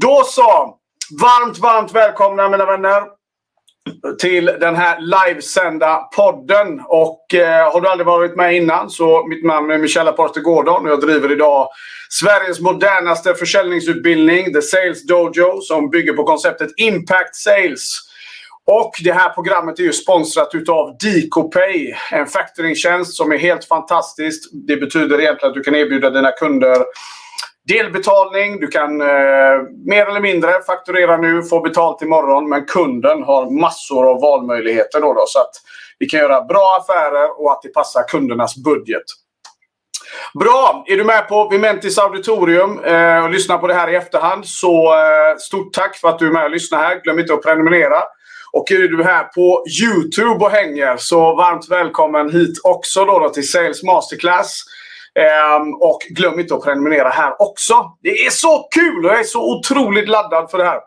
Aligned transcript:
Då 0.00 0.22
så! 0.24 0.76
Varmt, 1.20 1.58
varmt 1.58 1.92
välkomna 1.92 2.48
mina 2.48 2.66
vänner 2.66 3.02
till 4.20 4.44
den 4.44 4.76
här 4.76 4.98
livesända 5.00 5.96
podden. 6.16 6.80
Och 6.86 7.34
eh, 7.34 7.72
har 7.72 7.80
du 7.80 7.88
aldrig 7.88 8.06
varit 8.06 8.36
med 8.36 8.56
innan 8.56 8.90
så 8.90 9.26
mitt 9.26 9.44
namn 9.44 9.70
är 9.70 9.78
Michel 9.78 10.08
Aparte 10.08 10.40
Gordon 10.40 10.86
och 10.86 10.90
jag 10.90 11.00
driver 11.00 11.32
idag 11.32 11.68
Sveriges 12.08 12.60
modernaste 12.60 13.34
försäljningsutbildning, 13.34 14.52
The 14.52 14.62
Sales 14.62 15.06
Dojo, 15.06 15.60
som 15.60 15.90
bygger 15.90 16.12
på 16.12 16.24
konceptet 16.24 16.70
Impact 16.76 17.36
Sales. 17.36 17.98
Och 18.66 18.92
det 19.04 19.12
här 19.12 19.30
programmet 19.30 19.78
är 19.78 19.82
ju 19.82 19.92
sponsrat 19.92 20.54
utav 20.54 20.96
DicoPay, 20.98 21.94
en 22.12 22.26
factoringtjänst 22.26 23.14
som 23.14 23.32
är 23.32 23.38
helt 23.38 23.64
fantastisk. 23.64 24.50
Det 24.52 24.76
betyder 24.76 25.20
egentligen 25.20 25.50
att 25.50 25.54
du 25.54 25.62
kan 25.62 25.74
erbjuda 25.74 26.10
dina 26.10 26.32
kunder 26.32 26.76
delbetalning. 27.74 28.60
Du 28.60 28.66
kan 28.66 29.00
eh, 29.00 29.06
mer 29.86 30.06
eller 30.06 30.20
mindre 30.20 30.52
fakturera 30.66 31.16
nu, 31.16 31.42
få 31.42 31.60
betalt 31.60 32.02
imorgon. 32.02 32.48
Men 32.48 32.64
kunden 32.64 33.22
har 33.22 33.60
massor 33.60 34.10
av 34.10 34.20
valmöjligheter. 34.20 35.00
Då, 35.00 35.14
då 35.14 35.24
så 35.26 35.38
att 35.38 35.54
vi 35.98 36.06
kan 36.06 36.20
göra 36.20 36.44
bra 36.44 36.78
affärer 36.80 37.40
och 37.40 37.52
att 37.52 37.62
det 37.62 37.68
passar 37.68 38.02
kundernas 38.02 38.56
budget. 38.56 39.02
Bra! 40.34 40.84
Är 40.86 40.96
du 40.96 41.04
med 41.04 41.28
på 41.28 41.48
Vimentis 41.48 41.98
auditorium 41.98 42.84
eh, 42.84 43.24
och 43.24 43.30
lyssnar 43.30 43.58
på 43.58 43.66
det 43.66 43.74
här 43.74 43.90
i 43.90 43.96
efterhand 43.96 44.46
så 44.46 44.94
eh, 44.94 45.36
stort 45.38 45.72
tack 45.72 45.96
för 45.96 46.08
att 46.08 46.18
du 46.18 46.26
är 46.26 46.32
med 46.32 46.44
och 46.44 46.50
lyssnar 46.50 46.78
här. 46.78 47.00
Glöm 47.04 47.18
inte 47.18 47.34
att 47.34 47.42
prenumerera. 47.42 48.02
Och 48.52 48.72
är 48.72 48.88
du 48.88 49.04
här 49.04 49.24
på 49.24 49.64
Youtube 49.82 50.44
och 50.44 50.50
hänger 50.50 50.96
så 50.96 51.20
varmt 51.34 51.70
välkommen 51.70 52.30
hit 52.30 52.60
också 52.64 53.04
då, 53.04 53.18
då 53.18 53.28
till 53.28 53.50
Sales 53.50 53.82
Masterclass. 53.82 54.64
Ehm, 55.18 55.74
och 55.74 55.98
glöm 56.10 56.40
inte 56.40 56.54
att 56.54 56.64
prenumerera 56.64 57.08
här 57.08 57.42
också. 57.42 57.74
Det 58.02 58.26
är 58.26 58.30
så 58.30 58.68
kul 58.74 59.04
och 59.04 59.10
jag 59.10 59.20
är 59.20 59.24
så 59.24 59.58
otroligt 59.58 60.08
laddad 60.08 60.50
för 60.50 60.58
det 60.58 60.64
här. 60.64 60.80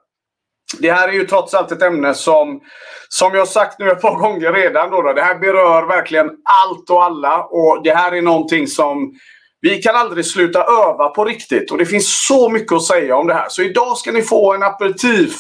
Det 0.80 0.92
här 0.92 1.08
är 1.08 1.14
ju 1.14 1.28
trots 1.28 1.54
allt 1.54 1.72
ett 1.72 1.82
ämne 1.82 2.14
som, 2.14 2.62
som 3.10 3.36
jag 3.36 3.48
sagt 3.48 3.80
nu 3.80 3.92
ett 3.92 4.02
par 4.02 4.16
gånger 4.16 4.54
redan. 4.54 4.92
Då, 4.92 5.02
då 5.02 5.14
det 5.14 5.22
här 5.22 5.40
berör 5.40 5.88
verkligen 5.88 6.26
allt 6.66 6.90
och 6.90 7.04
alla. 7.04 7.44
Och 7.44 7.84
det 7.84 7.94
här 7.94 8.12
är 8.12 8.22
någonting 8.22 8.68
som 8.68 9.14
vi 9.62 9.82
kan 9.82 9.96
aldrig 9.96 10.26
sluta 10.26 10.60
öva 10.64 11.10
på 11.10 11.26
riktigt. 11.26 11.72
Och 11.72 11.78
det 11.78 11.86
finns 11.86 12.26
så 12.28 12.50
mycket 12.50 12.74
att 12.74 12.84
säga 12.84 13.16
om 13.16 13.28
det 13.28 13.34
här. 13.34 13.50
Så 13.50 13.62
idag 13.62 13.98
ska 13.98 14.12
ni 14.12 14.22
få 14.22 14.54
en 14.54 14.64
aperitif. 14.64 15.36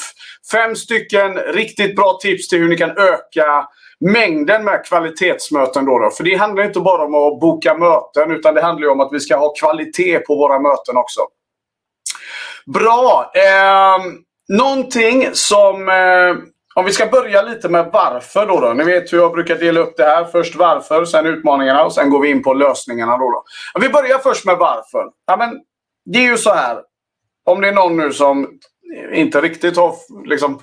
Fem 0.52 0.76
stycken 0.76 1.36
riktigt 1.38 1.96
bra 1.96 2.20
tips 2.22 2.48
till 2.48 2.60
hur 2.60 2.70
ni 2.70 2.78
kan 2.78 2.98
öka 2.98 3.68
mängden 4.12 4.64
med 4.64 4.86
kvalitetsmöten. 4.86 5.86
Då, 5.86 6.00
då 6.00 6.10
För 6.10 6.24
det 6.24 6.36
handlar 6.36 6.64
inte 6.64 6.80
bara 6.80 7.04
om 7.04 7.16
att 7.16 7.40
boka 7.40 7.78
möten 7.78 8.32
utan 8.32 8.54
det 8.54 8.62
handlar 8.62 8.90
om 8.90 9.00
att 9.00 9.14
vi 9.14 9.20
ska 9.20 9.38
ha 9.38 9.54
kvalitet 9.54 10.20
på 10.20 10.36
våra 10.36 10.60
möten 10.60 10.98
också. 10.98 11.22
Bra! 12.66 13.32
Eh, 13.36 14.04
någonting 14.58 15.30
som... 15.34 15.90
Eh, 15.90 16.36
om 16.76 16.86
vi 16.86 16.92
ska 16.92 17.06
börja 17.06 17.42
lite 17.42 17.70
med 17.70 17.90
varför. 17.94 18.46
Då, 18.46 18.60
då 18.60 18.74
Ni 18.74 18.84
vet 18.84 19.14
hur 19.14 19.18
jag 19.18 19.32
brukar 19.32 19.56
dela 19.56 19.80
upp 19.80 19.98
det 19.98 20.04
här. 20.04 20.26
Först 20.26 20.56
varför, 20.56 21.06
sen 21.06 21.26
utmaningarna 21.26 21.84
och 21.84 21.94
sen 21.94 22.10
går 22.10 22.20
vi 22.20 22.30
in 22.30 22.44
på 22.44 22.54
lösningarna. 22.54 23.18
Då, 23.18 23.32
då. 23.32 23.44
Vi 23.82 23.90
börjar 23.90 24.18
först 24.18 24.46
med 24.46 24.58
varför. 24.58 25.06
Ja, 25.28 25.38
men, 25.38 25.62
det 26.06 26.20
är 26.20 26.32
ju 26.32 26.38
så 26.38 26.54
här. 26.54 26.82
Om 27.46 27.62
det 27.62 27.68
är 27.68 27.74
någon 27.74 27.98
nu 27.98 28.14
som 28.14 28.60
inte 29.14 29.42
riktigt 29.42 29.78
har 29.78 29.96
liksom, 30.26 30.60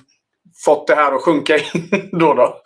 fått 0.65 0.87
det 0.87 0.95
här 0.95 1.11
att 1.11 1.21
sjunka 1.21 1.57
in. 1.57 2.09
Då, 2.19 2.33
då. 2.33 2.61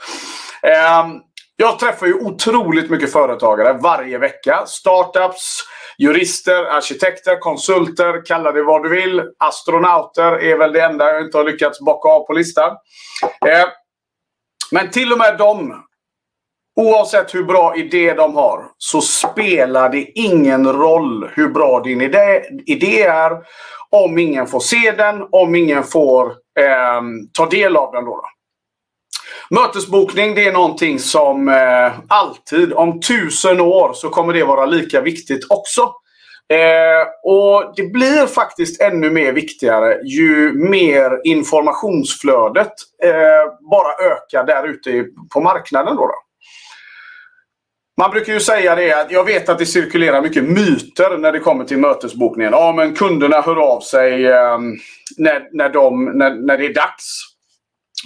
Ehm, 0.65 1.21
jag 1.55 1.79
träffar 1.79 2.07
ju 2.07 2.13
otroligt 2.13 2.89
mycket 2.89 3.11
företagare 3.11 3.73
varje 3.73 4.17
vecka. 4.17 4.63
Startups, 4.67 5.59
jurister, 5.97 6.63
arkitekter, 6.63 7.39
konsulter, 7.39 8.25
kalla 8.25 8.51
det 8.51 8.63
vad 8.63 8.83
du 8.83 8.89
vill. 8.89 9.23
Astronauter 9.39 10.31
är 10.43 10.57
väl 10.57 10.73
det 10.73 10.81
enda 10.81 11.11
jag 11.11 11.21
inte 11.21 11.37
har 11.37 11.43
lyckats 11.45 11.79
bocka 11.79 12.09
av 12.09 12.19
på 12.27 12.33
listan. 12.33 12.77
Ehm, 13.47 13.67
men 14.71 14.91
till 14.91 15.11
och 15.11 15.17
med 15.17 15.37
dem, 15.37 15.83
oavsett 16.75 17.35
hur 17.35 17.43
bra 17.43 17.75
idé 17.75 18.13
de 18.13 18.35
har, 18.35 18.65
så 18.77 19.01
spelar 19.01 19.89
det 19.89 20.11
ingen 20.19 20.73
roll 20.73 21.29
hur 21.33 21.49
bra 21.49 21.79
din 21.79 22.01
idé, 22.01 22.43
idé 22.65 23.03
är 23.03 23.31
om 23.89 24.17
ingen 24.17 24.47
får 24.47 24.59
se 24.59 24.91
den, 24.91 25.27
om 25.31 25.55
ingen 25.55 25.83
får 25.83 26.25
eh, 26.59 27.01
ta 27.33 27.45
del 27.45 27.77
av 27.77 27.91
den. 27.91 28.05
Då, 28.05 28.11
då. 28.11 28.34
Mötesbokning 29.49 30.35
det 30.35 30.47
är 30.47 30.53
någonting 30.53 30.99
som 30.99 31.47
eh, 31.49 31.91
alltid, 32.07 32.73
om 32.73 33.01
tusen 33.01 33.61
år, 33.61 33.93
så 33.93 34.09
kommer 34.09 34.33
det 34.33 34.43
vara 34.43 34.65
lika 34.65 35.01
viktigt 35.01 35.45
också. 35.49 35.81
Eh, 36.53 37.07
och 37.23 37.73
Det 37.75 37.83
blir 37.83 38.27
faktiskt 38.27 38.81
ännu 38.81 39.09
mer 39.09 39.33
viktigare 39.33 39.99
ju 40.03 40.53
mer 40.53 41.21
informationsflödet 41.23 42.73
eh, 43.03 43.69
bara 43.71 44.11
ökar 44.11 44.43
där 44.43 44.67
ute 44.67 45.05
på 45.33 45.41
marknaden. 45.41 45.95
Då, 45.95 46.01
då. 46.01 46.15
Man 47.97 48.11
brukar 48.11 48.33
ju 48.33 48.39
säga 48.39 48.75
det 48.75 48.93
att 48.93 49.11
jag 49.11 49.23
vet 49.23 49.49
att 49.49 49.59
det 49.59 49.65
cirkulerar 49.65 50.21
mycket 50.21 50.43
myter 50.43 51.17
när 51.17 51.31
det 51.31 51.39
kommer 51.39 51.65
till 51.65 51.77
mötesbokningen. 51.77 52.51
Ja, 52.51 52.73
men 52.77 52.95
kunderna 52.95 53.41
hör 53.41 53.55
av 53.55 53.81
sig 53.81 54.25
eh, 54.25 54.59
när, 55.17 55.49
när, 55.51 55.69
de, 55.69 56.05
när, 56.05 56.35
när 56.35 56.57
det 56.57 56.65
är 56.65 56.73
dags. 56.73 57.34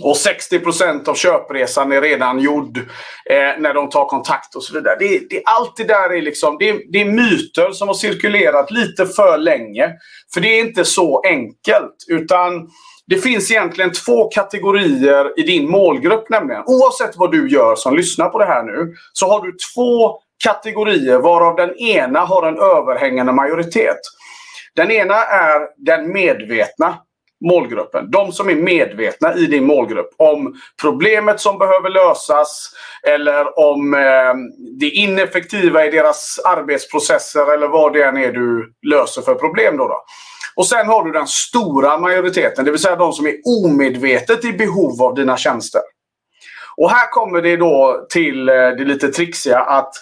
Och 0.01 0.15
60% 0.15 1.09
av 1.09 1.15
köpresan 1.15 1.91
är 1.91 2.01
redan 2.01 2.39
gjord 2.39 2.77
eh, 2.77 3.59
när 3.59 3.73
de 3.73 3.89
tar 3.89 4.05
kontakt 4.05 4.55
och 4.55 4.63
så 4.63 4.73
vidare. 4.73 4.95
Det, 4.99 5.19
det, 5.29 5.41
allt 5.45 5.77
det 5.77 5.83
där 5.83 6.13
är, 6.13 6.21
liksom, 6.21 6.57
det, 6.59 6.81
det, 6.91 7.01
är 7.01 7.05
myter 7.05 7.71
som 7.71 7.87
har 7.87 7.95
cirkulerat 7.95 8.71
lite 8.71 9.05
för 9.05 9.37
länge. 9.37 9.93
För 10.33 10.41
det 10.41 10.47
är 10.47 10.59
inte 10.59 10.85
så 10.85 11.21
enkelt. 11.21 11.95
Utan 12.07 12.69
det 13.07 13.17
finns 13.17 13.51
egentligen 13.51 13.91
två 13.91 14.29
kategorier 14.29 15.39
i 15.39 15.43
din 15.43 15.69
målgrupp 15.69 16.29
nämligen. 16.29 16.63
Oavsett 16.65 17.17
vad 17.17 17.31
du 17.31 17.49
gör 17.49 17.75
som 17.75 17.95
lyssnar 17.95 18.29
på 18.29 18.39
det 18.39 18.45
här 18.45 18.63
nu 18.63 18.93
så 19.13 19.27
har 19.27 19.41
du 19.45 19.51
två 19.75 20.19
kategorier 20.43 21.19
varav 21.19 21.55
den 21.55 21.77
ena 21.77 22.19
har 22.19 22.47
en 22.47 22.57
överhängande 22.57 23.33
majoritet. 23.33 23.99
Den 24.75 24.91
ena 24.91 25.15
är 25.15 25.61
den 25.77 26.13
medvetna 26.13 26.97
målgruppen. 27.41 28.11
De 28.11 28.31
som 28.31 28.49
är 28.49 28.55
medvetna 28.55 29.35
i 29.35 29.45
din 29.45 29.63
målgrupp 29.63 30.09
om 30.17 30.55
problemet 30.81 31.39
som 31.39 31.57
behöver 31.57 31.89
lösas 31.89 32.71
eller 33.07 33.59
om 33.59 33.93
eh, 33.93 34.33
det 34.79 34.89
ineffektiva 34.89 35.85
i 35.85 35.91
deras 35.91 36.39
arbetsprocesser 36.45 37.53
eller 37.53 37.67
vad 37.67 37.93
det 37.93 38.03
än 38.03 38.17
är 38.17 38.31
du 38.31 38.73
löser 38.87 39.21
för 39.21 39.35
problem. 39.35 39.77
Då, 39.77 39.87
då. 39.87 40.03
Och 40.55 40.67
sen 40.67 40.87
har 40.87 41.03
du 41.03 41.11
den 41.11 41.27
stora 41.27 41.97
majoriteten, 41.97 42.65
det 42.65 42.71
vill 42.71 42.79
säga 42.79 42.95
de 42.95 43.13
som 43.13 43.25
är 43.25 43.35
omedvetet 43.45 44.45
i 44.45 44.53
behov 44.53 45.01
av 45.01 45.15
dina 45.15 45.37
tjänster. 45.37 45.81
Och 46.77 46.91
här 46.91 47.11
kommer 47.11 47.41
det 47.41 47.57
då 47.57 48.05
till 48.09 48.49
eh, 48.49 48.55
det 48.55 48.85
lite 48.85 49.07
trixiga 49.07 49.59
att 49.59 49.93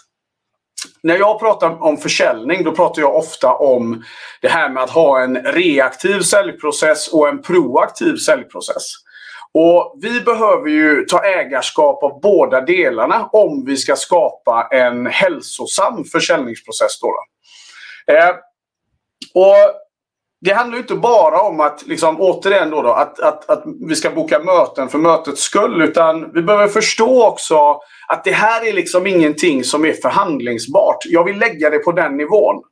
när 1.04 1.18
jag 1.18 1.40
pratar 1.40 1.84
om 1.84 1.98
försäljning 1.98 2.64
då 2.64 2.72
pratar 2.72 3.02
jag 3.02 3.16
ofta 3.16 3.54
om 3.54 4.04
det 4.42 4.48
här 4.48 4.70
med 4.70 4.84
att 4.84 4.90
ha 4.90 5.22
en 5.22 5.44
reaktiv 5.44 6.22
säljprocess 6.22 7.08
och 7.08 7.30
en 7.30 7.42
proaktiv 7.42 8.16
säljprocess. 8.16 8.84
Och 9.54 10.00
Vi 10.02 10.22
behöver 10.22 10.70
ju 10.70 11.06
ta 11.06 11.24
ägarskap 11.26 12.04
av 12.04 12.20
båda 12.22 12.62
delarna 12.62 13.30
om 13.32 13.66
vi 13.66 13.78
ska 13.78 13.96
skapa 13.96 14.68
en 14.72 15.06
hälsosam 15.06 16.04
försäljningsprocess. 16.04 17.00
Då, 17.02 17.08
då. 17.08 18.14
Eh, 18.14 18.30
och 19.34 19.87
det 20.42 20.54
handlar 20.54 20.78
inte 20.78 20.96
bara 20.96 21.42
om 21.42 21.60
att, 21.60 21.88
liksom, 21.88 22.22
återigen 22.22 22.70
då, 22.70 22.82
då 22.82 22.90
att, 22.90 23.20
att, 23.20 23.50
att 23.50 23.64
vi 23.88 23.96
ska 23.96 24.10
boka 24.10 24.40
möten 24.40 24.90
för 24.90 24.98
mötets 24.98 25.42
skull. 25.42 25.82
Utan 25.82 26.32
vi 26.34 26.42
behöver 26.42 26.68
förstå 26.68 27.28
också 27.28 27.80
att 28.08 28.24
det 28.24 28.32
här 28.32 28.68
är 28.68 28.74
liksom 28.74 29.08
ingenting 29.08 29.64
som 29.64 29.86
är 29.86 29.94
förhandlingsbart. 29.94 30.98
Jag 31.06 31.24
vill 31.24 31.40
lägga 31.40 31.70
det 31.70 31.80
på 31.80 31.92
den 31.92 32.18
nivån. 32.18 32.64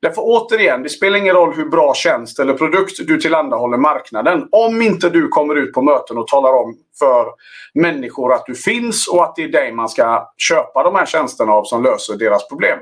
Därför 0.00 0.22
återigen, 0.24 0.82
det 0.82 0.88
spelar 0.88 1.18
ingen 1.18 1.34
roll 1.34 1.54
hur 1.54 1.68
bra 1.68 1.94
tjänst 1.94 2.38
eller 2.38 2.54
produkt 2.54 3.06
du 3.06 3.20
tillhandahåller 3.20 3.76
marknaden. 3.76 4.48
Om 4.52 4.82
inte 4.82 5.10
du 5.10 5.28
kommer 5.28 5.54
ut 5.54 5.72
på 5.72 5.82
möten 5.82 6.18
och 6.18 6.26
talar 6.26 6.52
om 6.52 6.74
för 6.98 7.26
människor 7.74 8.32
att 8.32 8.46
du 8.46 8.54
finns 8.54 9.08
och 9.08 9.24
att 9.24 9.36
det 9.36 9.42
är 9.42 9.48
dig 9.48 9.72
man 9.72 9.88
ska 9.88 10.28
köpa 10.36 10.82
de 10.82 10.94
här 10.94 11.06
tjänsterna 11.06 11.52
av 11.52 11.64
som 11.64 11.82
löser 11.82 12.16
deras 12.16 12.48
problem. 12.48 12.78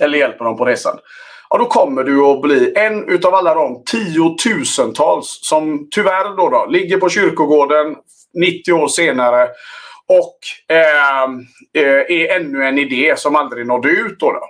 Eller 0.00 0.18
hjälper 0.18 0.44
dem 0.44 0.56
på 0.56 0.64
resan 0.64 0.98
ja, 1.52 1.58
då 1.58 1.66
kommer 1.66 2.04
du 2.04 2.24
att 2.24 2.40
bli 2.40 2.72
en 2.76 3.08
utav 3.08 3.34
alla 3.34 3.54
de 3.54 3.82
tiotusentals 3.84 5.38
som 5.42 5.88
tyvärr 5.90 6.36
då, 6.36 6.48
då 6.48 6.66
ligger 6.66 6.96
på 6.96 7.08
kyrkogården 7.08 7.96
90 8.34 8.72
år 8.72 8.88
senare 8.88 9.48
och 10.08 10.38
ehm, 10.76 11.40
eh, 11.76 12.16
är 12.18 12.36
ännu 12.36 12.64
en 12.64 12.78
idé 12.78 13.14
som 13.16 13.36
aldrig 13.36 13.66
nådde 13.66 13.88
ut. 13.88 14.20
Då, 14.20 14.32
då. 14.32 14.40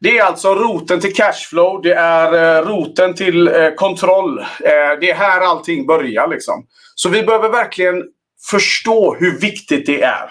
Det 0.00 0.18
är 0.18 0.22
alltså 0.24 0.54
roten 0.54 1.00
till 1.00 1.14
cashflow, 1.14 1.82
det 1.82 1.92
är 1.94 2.58
eh, 2.58 2.66
roten 2.66 3.14
till 3.14 3.48
eh, 3.48 3.70
kontroll. 3.70 4.38
Eh, 4.38 4.98
det 5.00 5.10
är 5.10 5.14
här 5.14 5.40
allting 5.40 5.86
börjar. 5.86 6.28
Liksom. 6.28 6.66
Så 6.94 7.08
vi 7.08 7.22
behöver 7.22 7.48
verkligen 7.48 8.02
förstå 8.50 9.14
hur 9.14 9.38
viktigt 9.38 9.86
det 9.86 10.02
är. 10.02 10.30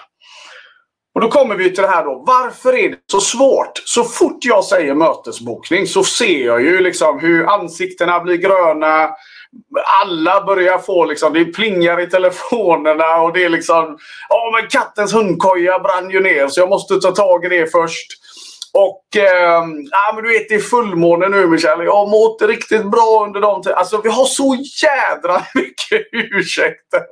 Och 1.14 1.20
då 1.20 1.28
kommer 1.28 1.56
vi 1.56 1.64
till 1.64 1.82
det 1.82 1.88
här 1.88 2.04
då. 2.04 2.24
Varför 2.26 2.76
är 2.76 2.88
det 2.88 2.96
så 3.12 3.20
svårt? 3.20 3.72
Så 3.84 4.04
fort 4.04 4.44
jag 4.44 4.64
säger 4.64 4.94
mötesbokning 4.94 5.86
så 5.86 6.04
ser 6.04 6.46
jag 6.46 6.62
ju 6.62 6.80
liksom 6.80 7.18
hur 7.20 7.46
ansiktena 7.46 8.20
blir 8.20 8.36
gröna. 8.36 9.10
Alla 10.02 10.44
börjar 10.44 10.78
få 10.78 11.04
liksom, 11.04 11.32
det 11.32 11.44
plingar 11.44 12.00
i 12.00 12.06
telefonerna 12.06 13.20
och 13.20 13.32
det 13.32 13.44
är 13.44 13.48
liksom... 13.48 13.98
Ja 14.28 14.50
men 14.54 14.70
kattens 14.70 15.14
hundkoja 15.14 15.78
brann 15.78 16.10
ju 16.10 16.20
ner 16.20 16.48
så 16.48 16.60
jag 16.60 16.68
måste 16.68 17.00
ta 17.00 17.10
tag 17.10 17.44
i 17.44 17.48
det 17.48 17.72
först. 17.72 18.06
Och 18.74 19.16
eh, 19.16 19.64
ja, 19.90 20.12
men 20.14 20.24
du 20.24 20.28
vet, 20.28 20.48
det 20.48 20.54
är 20.54 20.58
fullmåne 20.58 21.28
nu 21.28 21.46
Michel. 21.46 21.84
Jag 21.84 21.96
har 21.96 22.06
mått 22.06 22.42
riktigt 22.42 22.90
bra 22.90 23.24
under 23.26 23.40
de 23.40 23.62
tiderna. 23.62 23.78
Alltså 23.78 24.00
vi 24.04 24.08
har 24.08 24.24
så 24.24 24.56
jädra 24.82 25.42
mycket 25.54 26.06
ursäkter. 26.12 27.02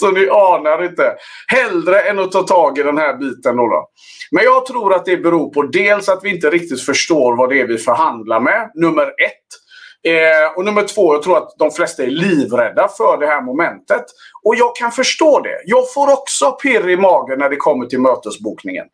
Så 0.00 0.10
ni 0.10 0.28
anar 0.28 0.84
inte. 0.84 1.14
Hellre 1.46 2.00
än 2.00 2.18
att 2.18 2.32
ta 2.32 2.42
tag 2.42 2.78
i 2.78 2.82
den 2.82 2.98
här 2.98 3.16
biten 3.16 3.56
då. 3.56 3.66
då. 3.66 3.88
Men 4.30 4.44
jag 4.44 4.66
tror 4.66 4.94
att 4.94 5.04
det 5.04 5.16
beror 5.16 5.52
på 5.52 5.62
dels 5.62 6.08
att 6.08 6.24
vi 6.24 6.30
inte 6.30 6.50
riktigt 6.50 6.82
förstår 6.82 7.36
vad 7.36 7.48
det 7.48 7.60
är 7.60 7.66
vi 7.66 7.78
förhandlar 7.78 8.40
med. 8.40 8.70
Nummer 8.74 9.06
ett. 9.06 9.65
Eh, 10.06 10.56
och 10.56 10.64
nummer 10.64 10.82
två, 10.82 11.14
jag 11.14 11.22
tror 11.22 11.38
att 11.38 11.54
de 11.58 11.70
flesta 11.70 12.02
är 12.02 12.06
livrädda 12.06 12.88
för 12.88 13.18
det 13.20 13.26
här 13.26 13.42
momentet. 13.42 14.04
Och 14.42 14.56
jag 14.56 14.76
kan 14.76 14.92
förstå 14.92 15.40
det. 15.40 15.62
Jag 15.64 15.92
får 15.92 16.12
också 16.12 16.52
pirr 16.52 16.88
i 16.88 16.96
magen 16.96 17.38
när 17.38 17.50
det 17.50 17.56
kommer 17.56 17.86
till 17.86 18.00
mötesbokningen. 18.00 18.86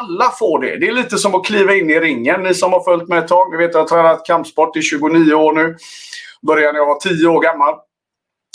Alla 0.00 0.30
får 0.30 0.60
det. 0.60 0.76
Det 0.76 0.88
är 0.88 0.92
lite 0.92 1.18
som 1.18 1.34
att 1.34 1.44
kliva 1.44 1.74
in 1.74 1.90
i 1.90 2.00
ringen. 2.00 2.42
Ni 2.42 2.54
som 2.54 2.72
har 2.72 2.84
följt 2.84 3.08
med 3.08 3.18
ett 3.18 3.28
tag. 3.28 3.50
Ni 3.50 3.56
vet 3.56 3.68
att 3.68 3.74
jag 3.74 3.80
har 3.80 3.88
tränat 3.88 4.26
kampsport 4.26 4.76
i 4.76 4.82
29 4.82 5.34
år 5.34 5.52
nu. 5.52 5.76
Började 6.46 6.72
när 6.72 6.78
jag 6.78 6.86
var 6.86 7.00
10 7.00 7.28
år 7.28 7.40
gammal. 7.40 7.74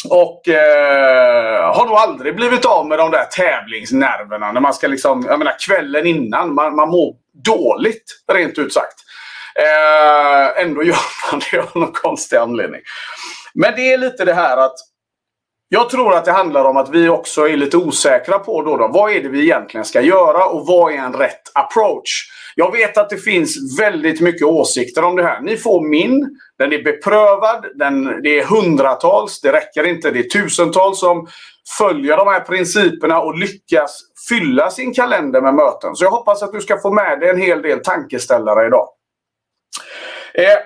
Och 0.10 0.48
eh, 0.48 1.76
har 1.76 1.86
nog 1.86 1.96
aldrig 1.96 2.36
blivit 2.36 2.66
av 2.66 2.88
med 2.88 3.00
de 3.00 3.12
där 3.12 3.24
tävlingsnerverna. 3.24 4.52
När 4.52 4.62
man 4.62 4.74
ska 4.74 4.88
liksom, 4.88 5.26
jag 5.28 5.40
menar 5.40 5.56
kvällen 5.68 6.08
innan. 6.08 6.54
Man, 6.54 6.76
man 6.76 6.90
mår 6.90 7.16
dåligt, 7.44 8.04
rent 8.34 8.58
ut 8.58 8.74
sagt. 8.74 9.03
Eh, 9.56 10.64
ändå 10.64 10.84
gör 10.84 11.32
man 11.32 11.42
det 11.52 11.60
av 11.60 11.70
någon 11.74 11.92
konstig 11.94 12.38
anledning. 12.38 12.82
Men 13.54 13.76
det 13.76 13.94
är 13.94 13.98
lite 13.98 14.26
det 14.26 14.34
här 14.34 14.58
att 14.58 14.76
jag 15.70 15.90
tror 15.90 16.14
att 16.14 16.26
det 16.26 16.32
handlar 16.32 16.66
om 16.66 16.78
att 16.78 16.90
vi 16.90 17.10
också 17.10 17.48
är 17.48 17.58
lite 17.58 17.78
osäkra 17.78 18.40
på 18.40 18.62
då, 18.62 18.78
då 18.78 18.88
vad 18.88 19.12
är 19.12 19.24
det 19.24 19.30
vi 19.30 19.44
egentligen 19.44 19.86
ska 19.86 20.02
göra 20.02 20.46
och 20.46 20.68
vad 20.68 20.94
är 20.94 20.98
en 20.98 21.14
rätt 21.14 21.52
approach? 21.54 22.30
Jag 22.56 22.72
vet 22.72 22.98
att 22.98 23.10
det 23.10 23.18
finns 23.18 23.80
väldigt 23.80 24.22
mycket 24.22 24.48
åsikter 24.48 25.04
om 25.04 25.16
det 25.16 25.24
här. 25.24 25.42
Ni 25.42 25.58
får 25.58 25.82
min. 25.82 26.40
Den 26.58 26.74
är 26.74 26.84
beprövad. 26.84 27.66
Den, 27.76 28.22
det 28.24 28.40
är 28.40 28.46
hundratals. 28.46 29.42
Det 29.42 29.52
räcker 29.52 29.84
inte. 29.84 30.12
Det 30.12 30.20
är 30.20 30.24
tusentals 30.24 31.00
som 31.00 31.28
följer 31.78 32.18
de 32.18 32.28
här 32.28 32.40
principerna 32.40 33.22
och 33.22 33.38
lyckas 33.38 34.02
fylla 34.30 34.72
sin 34.72 34.94
kalender 34.94 35.42
med 35.42 35.54
möten. 35.54 35.96
Så 35.96 36.04
jag 36.04 36.12
hoppas 36.12 36.44
att 36.44 36.54
du 36.54 36.62
ska 36.62 36.80
få 36.80 36.94
med 36.94 37.20
dig 37.20 37.30
en 37.30 37.42
hel 37.42 37.62
del 37.62 37.80
tankeställare 37.80 38.68
idag. 38.68 38.88
Eh, 40.34 40.58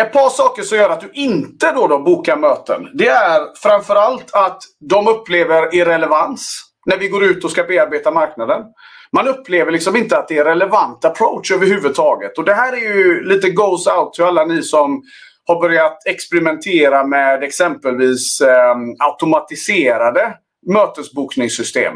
ett 0.00 0.12
par 0.12 0.28
saker 0.28 0.62
som 0.62 0.78
gör 0.78 0.90
att 0.90 1.00
du 1.00 1.10
inte 1.12 1.72
då, 1.72 1.86
då 1.86 1.98
bokar 1.98 2.36
möten. 2.36 2.88
Det 2.94 3.08
är 3.08 3.56
framförallt 3.62 4.34
att 4.34 4.62
de 4.80 5.08
upplever 5.08 5.74
irrelevans 5.74 6.62
när 6.86 6.96
vi 6.96 7.08
går 7.08 7.24
ut 7.24 7.44
och 7.44 7.50
ska 7.50 7.64
bearbeta 7.64 8.10
marknaden. 8.10 8.62
Man 9.12 9.28
upplever 9.28 9.72
liksom 9.72 9.96
inte 9.96 10.18
att 10.18 10.28
det 10.28 10.38
är 10.38 10.44
relevant 10.44 11.04
approach 11.04 11.52
överhuvudtaget. 11.52 12.38
Och 12.38 12.44
det 12.44 12.54
här 12.54 12.72
är 12.72 12.96
ju 12.96 13.24
lite 13.24 13.50
goes 13.50 13.86
out 13.86 14.12
till 14.12 14.24
alla 14.24 14.44
ni 14.44 14.62
som 14.62 15.02
har 15.46 15.60
börjat 15.60 16.06
experimentera 16.06 17.06
med 17.06 17.42
exempelvis 17.42 18.40
eh, 18.40 18.76
automatiserade 18.98 20.34
mötesbokningssystem. 20.72 21.94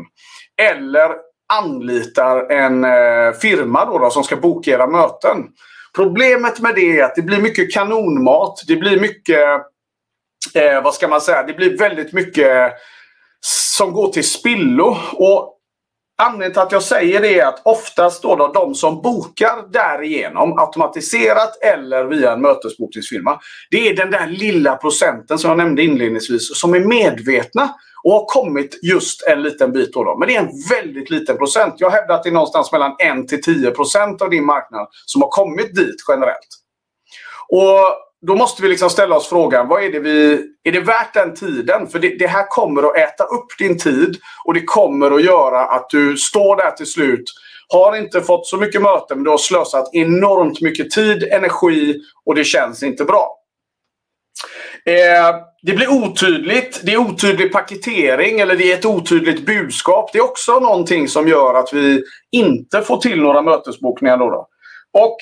Eller 0.62 1.11
anlitar 1.52 2.52
en 2.52 2.85
eh, 2.85 3.32
firma 3.41 3.85
då, 3.85 3.99
då 3.99 4.11
som 4.11 4.25
ska 4.25 4.37
boka 4.37 4.70
era 4.70 4.87
möten. 4.87 5.37
Problemet 5.95 6.61
med 6.61 6.75
det 6.75 6.99
är 6.99 7.05
att 7.05 7.15
det 7.15 7.23
blir 7.23 7.41
mycket 7.41 7.73
kanonmat. 7.73 8.65
Det 8.67 8.77
blir 8.77 9.01
mycket, 9.01 9.41
eh, 10.55 10.83
vad 10.83 10.95
ska 10.95 11.09
man 11.09 11.21
säga, 11.21 11.43
det 11.43 11.53
blir 11.53 11.79
väldigt 11.79 12.13
mycket 12.13 12.73
som 13.77 13.93
går 13.93 14.13
till 14.13 14.29
spillo. 14.29 14.97
Och 15.13 15.60
Anledningen 16.21 16.53
till 16.53 16.63
att 16.63 16.73
jag 16.73 16.83
säger 16.83 17.21
det 17.21 17.39
är 17.39 17.47
att 17.47 17.61
oftast 17.65 18.23
då, 18.23 18.37
då 18.37 18.53
de 18.53 18.75
som 18.75 19.03
bokar 19.03 19.73
därigenom 19.73 20.59
automatiserat 20.59 21.63
eller 21.63 22.05
via 22.05 22.33
en 22.33 22.41
mötesbokningsfirma. 22.41 23.41
Det 23.71 23.89
är 23.89 23.97
den 23.97 24.11
där 24.11 24.27
lilla 24.27 24.77
procenten 24.77 25.39
som 25.39 25.49
jag 25.49 25.57
nämnde 25.57 25.83
inledningsvis 25.83 26.61
som 26.61 26.75
är 26.75 26.81
medvetna 26.81 27.75
och 28.03 28.13
har 28.13 28.27
kommit 28.27 28.79
just 28.83 29.27
en 29.27 29.43
liten 29.43 29.73
bit. 29.73 29.93
Då, 29.93 30.05
då. 30.05 30.19
Men 30.19 30.29
det 30.29 30.37
är 30.37 30.41
en 30.41 30.53
väldigt 30.71 31.11
liten 31.11 31.37
procent. 31.37 31.75
Jag 31.77 31.91
hävdar 31.91 32.15
att 32.15 32.23
det 32.23 32.29
är 32.29 32.33
någonstans 32.33 32.73
mellan 32.73 32.97
1 32.99 33.29
till 33.29 33.43
10 33.43 33.71
procent 33.71 34.23
av 34.23 34.31
din 34.31 34.45
marknad 34.45 34.89
som 35.07 35.23
har 35.23 35.29
kommit 35.29 35.75
dit 35.75 35.97
generellt. 36.09 36.49
Och 37.49 38.10
då 38.27 38.35
måste 38.37 38.63
vi 38.63 38.69
liksom 38.69 38.91
ställa 38.91 39.17
oss 39.17 39.29
frågan, 39.29 39.69
vad 39.69 39.85
är 39.85 39.93
det 39.93 40.01
vi... 40.01 40.47
Är 40.63 40.73
det 40.73 40.81
värt 40.81 41.15
den 41.15 41.35
tiden? 41.35 41.87
För 41.87 41.99
det, 41.99 42.19
det, 42.19 42.27
här 42.27 42.47
kommer 42.49 42.83
att 42.83 42.97
äta 42.97 43.25
upp 43.25 43.59
din 43.59 43.79
tid 43.79 44.17
och 44.45 44.55
det 44.55 44.65
kommer 44.65 45.11
att 45.11 45.25
göra 45.25 45.65
att 45.65 45.91
du 45.91 46.17
står 46.17 46.57
där 46.57 46.71
till 46.71 46.87
slut, 46.87 47.25
har 47.69 47.97
inte 47.97 48.21
fått 48.21 48.47
så 48.47 48.57
mycket 48.57 48.83
möten 48.83 49.17
men 49.19 49.25
du 49.25 49.31
har 49.31 49.39
slösat 49.39 49.91
enormt 49.93 50.61
mycket 50.61 50.91
tid, 50.91 51.23
energi 51.23 52.01
och 52.25 52.35
det 52.35 52.45
känns 52.45 52.83
inte 52.83 53.05
bra. 53.05 53.37
Eh, 54.87 55.37
det 55.63 55.73
blir 55.73 55.91
otydligt. 55.93 56.81
Det 56.85 56.93
är 56.93 56.97
otydlig 56.97 57.53
paketering 57.53 58.41
eller 58.41 58.57
det 58.57 58.73
är 58.73 58.79
ett 58.79 58.85
otydligt 58.85 59.47
budskap. 59.47 60.13
Det 60.13 60.19
är 60.19 60.25
också 60.25 60.61
någonting 60.61 61.09
som 61.09 61.29
gör 61.29 61.55
att 61.55 61.73
vi 61.73 62.03
inte 62.33 62.83
får 62.83 62.97
till 62.97 63.23
några 63.23 63.43
mötesbokningar. 63.43 64.17
Då, 64.17 64.31
då. 64.31 64.49
Och 64.93 65.17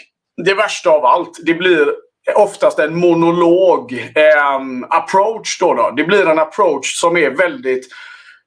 det 0.45 0.55
värsta 0.55 0.91
av 0.91 1.05
allt, 1.05 1.39
det 1.47 1.55
blir 1.55 1.87
oftast 2.35 2.79
en 2.79 2.97
monolog 2.97 3.93
eh, 4.15 4.61
approach. 4.89 5.59
Då, 5.61 5.75
då 5.75 5.91
Det 5.91 6.05
blir 6.05 6.29
en 6.29 6.39
approach 6.39 7.01
som 7.01 7.17
är 7.17 7.31
väldigt 7.31 7.89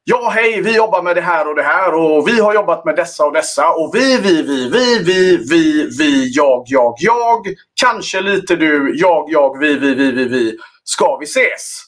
Ja, 0.04 0.30
hej, 0.36 0.62
vi 0.62 0.76
jobbar 0.76 1.02
med 1.02 1.16
det 1.16 1.22
här 1.22 1.48
och 1.48 1.56
det 1.56 1.64
här 1.64 1.94
och 1.94 2.28
vi 2.28 2.40
har 2.40 2.54
jobbat 2.54 2.86
med 2.86 2.96
dessa 2.96 3.26
och 3.26 3.34
dessa 3.34 3.70
och 3.70 3.92
vi, 3.96 4.18
vi, 4.18 4.42
vi, 4.42 4.70
vi, 4.70 5.04
vi, 5.04 5.38
vi, 5.50 5.90
vi, 5.98 6.32
jag, 6.34 6.64
jag, 6.66 6.96
jag. 6.98 7.48
Kanske 7.82 8.22
lite 8.22 8.56
du, 8.56 8.94
jag, 8.96 9.26
jag, 9.30 9.60
vi, 9.60 9.78
vi, 9.78 9.96
vi, 9.96 10.12
vi, 10.12 10.26
vi. 10.26 10.58
Ska 10.84 11.18
vi 11.18 11.26
ses? 11.26 11.84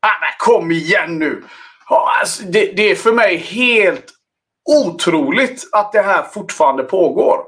Ah, 0.00 0.20
men 0.20 0.30
kom 0.38 0.70
igen 0.70 1.18
nu! 1.18 1.44
Ja, 1.88 2.16
alltså, 2.20 2.42
det, 2.42 2.72
det 2.76 2.90
är 2.90 2.94
för 2.94 3.12
mig 3.12 3.36
helt 3.36 4.06
otroligt 4.84 5.68
att 5.72 5.92
det 5.92 6.02
här 6.02 6.22
fortfarande 6.22 6.82
pågår. 6.82 7.47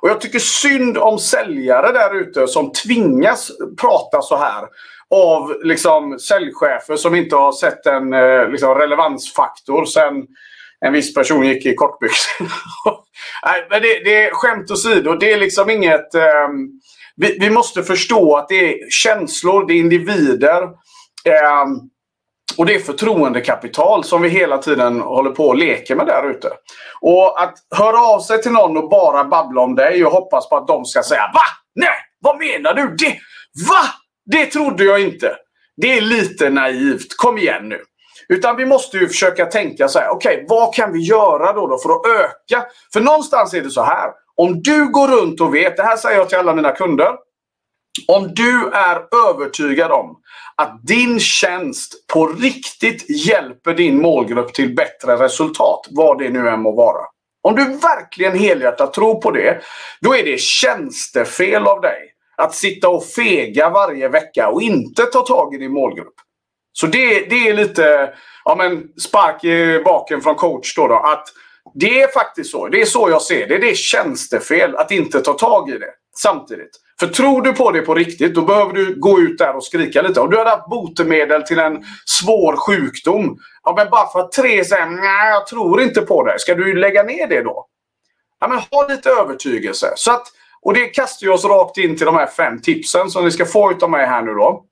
Och 0.00 0.08
jag 0.08 0.20
tycker 0.20 0.38
synd 0.38 0.98
om 0.98 1.18
säljare 1.18 1.92
där 1.92 2.20
ute 2.20 2.46
som 2.46 2.72
tvingas 2.72 3.50
prata 3.80 4.22
så 4.22 4.36
här 4.36 4.64
av 5.10 5.54
liksom, 5.62 6.18
säljchefer 6.18 6.96
som 6.96 7.14
inte 7.14 7.36
har 7.36 7.52
sett 7.52 7.86
en 7.86 8.12
eh, 8.12 8.48
liksom, 8.48 8.74
relevansfaktor 8.74 9.84
sen 9.84 10.26
en 10.84 10.92
viss 10.92 11.14
person 11.14 11.46
gick 11.46 11.66
i 11.66 11.74
kortbyxor. 11.74 12.46
Nej, 13.46 13.66
men 13.70 13.82
det, 13.82 14.04
det 14.04 14.24
är 14.24 14.30
skämt 14.30 14.70
åsido. 14.70 15.14
Det 15.14 15.32
är 15.32 15.38
liksom 15.38 15.70
inget... 15.70 16.14
Eh, 16.14 16.48
vi, 17.16 17.38
vi, 17.40 17.50
måste 17.50 17.82
förstå 17.82 18.36
att 18.36 18.48
det 18.48 18.54
är 18.54 18.90
känslor, 18.90 19.66
det 19.66 19.74
är 19.74 19.78
individer. 19.78 20.62
Eh, 21.24 21.66
och 22.58 22.66
det 22.66 22.74
är 22.74 22.78
förtroendekapital 22.78 24.04
som 24.04 24.22
vi 24.22 24.28
hela 24.28 24.58
tiden 24.58 25.00
håller 25.00 25.30
på 25.30 25.46
och 25.46 25.56
leker 25.56 25.94
med 25.94 26.06
där 26.06 26.30
ute. 26.30 26.50
Och 27.00 27.42
att 27.42 27.54
höra 27.76 28.00
av 28.00 28.20
sig 28.20 28.42
till 28.42 28.52
någon 28.52 28.76
och 28.76 28.88
bara 28.88 29.24
babbla 29.24 29.60
om 29.60 29.74
dig 29.74 30.04
och 30.04 30.12
hoppas 30.12 30.48
på 30.48 30.56
att 30.56 30.66
de 30.66 30.84
ska 30.84 31.02
säga 31.02 31.30
Va? 31.34 31.40
Nej! 31.74 31.88
Vad 32.20 32.38
menar 32.38 32.74
du? 32.74 32.96
Det? 32.96 33.18
Va? 33.68 33.82
Det 34.24 34.46
trodde 34.46 34.84
jag 34.84 35.00
inte. 35.00 35.36
Det 35.76 35.96
är 35.96 36.00
lite 36.00 36.50
naivt. 36.50 37.16
Kom 37.16 37.38
igen 37.38 37.68
nu. 37.68 37.80
Utan 38.28 38.56
vi 38.56 38.66
måste 38.66 38.96
ju 38.96 39.08
försöka 39.08 39.46
tänka 39.46 39.88
så 39.88 39.98
här. 39.98 40.08
Okej, 40.08 40.34
okay, 40.34 40.46
vad 40.48 40.74
kan 40.74 40.92
vi 40.92 40.98
göra 40.98 41.52
då, 41.52 41.66
då 41.66 41.78
för 41.78 41.90
att 41.90 42.06
öka? 42.06 42.66
För 42.92 43.00
någonstans 43.00 43.54
är 43.54 43.60
det 43.60 43.70
så 43.70 43.82
här. 43.82 44.10
Om 44.36 44.62
du 44.62 44.90
går 44.90 45.08
runt 45.08 45.40
och 45.40 45.54
vet, 45.54 45.76
det 45.76 45.82
här 45.82 45.96
säger 45.96 46.18
jag 46.18 46.28
till 46.28 46.38
alla 46.38 46.54
mina 46.54 46.70
kunder. 46.72 47.08
Om 48.08 48.34
du 48.34 48.70
är 48.72 49.02
övertygad 49.28 49.92
om 49.92 50.16
att 50.62 50.86
din 50.86 51.20
tjänst 51.20 52.06
på 52.12 52.26
riktigt 52.26 53.26
hjälper 53.26 53.74
din 53.74 54.02
målgrupp 54.02 54.54
till 54.54 54.74
bättre 54.74 55.16
resultat, 55.16 55.86
vad 55.90 56.18
det 56.18 56.30
nu 56.30 56.48
än 56.48 56.62
må 56.62 56.72
vara. 56.72 57.06
Om 57.42 57.54
du 57.54 57.64
verkligen 57.64 58.38
helhjärtat 58.38 58.94
tror 58.94 59.20
på 59.20 59.30
det, 59.30 59.62
då 60.00 60.16
är 60.16 60.24
det 60.24 60.40
tjänstefel 60.40 61.66
av 61.66 61.80
dig 61.80 61.98
att 62.36 62.54
sitta 62.54 62.88
och 62.88 63.04
fega 63.04 63.70
varje 63.70 64.08
vecka 64.08 64.48
och 64.48 64.62
inte 64.62 65.02
ta 65.02 65.20
tag 65.20 65.54
i 65.54 65.58
din 65.58 65.72
målgrupp. 65.72 66.14
Så 66.72 66.86
det, 66.86 67.30
det 67.30 67.48
är 67.48 67.54
lite 67.54 68.14
ja, 68.44 68.54
men 68.58 68.88
spark 69.00 69.44
i 69.44 69.82
baken 69.84 70.20
från 70.20 70.34
coach. 70.34 70.74
Då, 70.76 70.88
då 70.88 70.94
att 70.94 71.28
det 71.74 72.02
är 72.02 72.08
faktiskt 72.08 72.50
så. 72.50 72.68
Det 72.68 72.80
är 72.80 72.86
så 72.86 73.10
jag 73.10 73.22
ser 73.22 73.48
det. 73.48 73.58
Det 73.58 73.70
är 73.70 73.74
tjänstefel 73.74 74.76
att 74.76 74.90
inte 74.90 75.20
ta 75.20 75.32
tag 75.32 75.70
i 75.70 75.78
det 75.78 75.90
samtidigt. 76.16 76.70
För 77.02 77.08
tror 77.08 77.42
du 77.42 77.52
på 77.52 77.70
det 77.70 77.80
på 77.80 77.94
riktigt, 77.94 78.34
då 78.34 78.42
behöver 78.42 78.72
du 78.72 78.94
gå 79.00 79.20
ut 79.20 79.38
där 79.38 79.56
och 79.56 79.64
skrika 79.64 80.02
lite. 80.02 80.20
Om 80.20 80.30
du 80.30 80.38
hade 80.38 80.50
haft 80.50 80.68
botemedel 80.68 81.42
till 81.42 81.58
en 81.58 81.84
svår 82.06 82.56
sjukdom, 82.56 83.38
ja, 83.62 83.74
men 83.76 83.90
bara 83.90 84.06
för 84.12 84.20
att 84.20 84.32
tre 84.32 84.64
säger 84.64 84.86
nej, 84.86 85.30
jag 85.30 85.46
tror 85.46 85.82
inte 85.82 86.00
på 86.00 86.24
det. 86.24 86.38
Ska 86.38 86.54
du 86.54 86.74
lägga 86.74 87.02
ner 87.02 87.26
det 87.26 87.42
då? 87.42 87.66
Ja, 88.40 88.48
men 88.48 88.58
ha 88.58 88.88
lite 88.88 89.10
övertygelse. 89.10 89.92
Så 89.96 90.12
att, 90.12 90.26
och 90.62 90.74
det 90.74 90.86
kastar 90.86 91.26
ju 91.26 91.32
oss 91.32 91.44
rakt 91.44 91.78
in 91.78 91.96
till 91.96 92.06
de 92.06 92.14
här 92.14 92.26
fem 92.26 92.60
tipsen 92.60 93.10
som 93.10 93.24
ni 93.24 93.30
ska 93.30 93.44
få 93.44 93.74
av 93.82 93.90
mig 93.90 94.06
här 94.06 94.22
nu 94.22 94.34
då. 94.34 94.64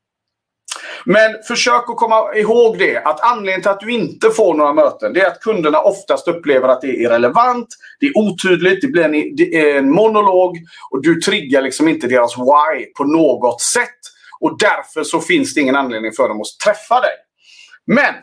Men 1.05 1.43
försök 1.49 1.91
att 1.91 1.97
komma 1.97 2.35
ihåg 2.35 2.79
det 2.79 2.97
att 2.97 3.21
anledningen 3.21 3.63
till 3.63 3.71
att 3.71 3.81
du 3.81 3.93
inte 3.93 4.31
får 4.31 4.55
några 4.55 4.73
möten 4.73 5.13
det 5.13 5.21
är 5.21 5.27
att 5.27 5.41
kunderna 5.41 5.81
oftast 5.81 6.29
upplever 6.29 6.69
att 6.69 6.81
det 6.81 6.87
är 6.87 7.01
irrelevant, 7.01 7.69
det 8.01 8.07
är 8.07 8.19
otydligt, 8.19 8.81
det 8.83 8.89
blir 8.89 9.05
en, 9.05 9.15
en 9.77 9.91
monolog 9.91 10.57
och 10.91 11.03
du 11.03 11.21
triggar 11.21 11.63
liksom 11.63 11.89
inte 11.89 12.07
deras 12.07 12.39
why 12.39 12.87
på 12.97 13.05
något 13.05 13.61
sätt. 13.61 14.01
Och 14.41 14.59
därför 14.59 15.05
så 15.05 15.21
finns 15.21 15.55
det 15.55 15.61
ingen 15.61 15.77
anledning 15.77 16.13
för 16.13 16.29
dem 16.29 16.41
att 16.41 16.65
träffa 16.65 17.01
dig. 17.01 17.13
Men 17.87 18.15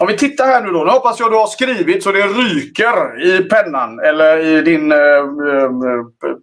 om 0.00 0.06
vi 0.06 0.16
tittar 0.16 0.46
här 0.46 0.62
nu 0.62 0.70
då. 0.70 0.84
Nu 0.84 0.90
hoppas 0.90 1.20
jag 1.20 1.30
du 1.30 1.36
har 1.36 1.46
skrivit 1.46 2.02
så 2.02 2.12
det 2.12 2.26
ryker 2.26 3.22
i 3.26 3.42
pennan 3.42 3.98
eller 3.98 4.38
i 4.38 4.62
din 4.62 4.92
eh, 4.92 4.98
eh 4.98 5.24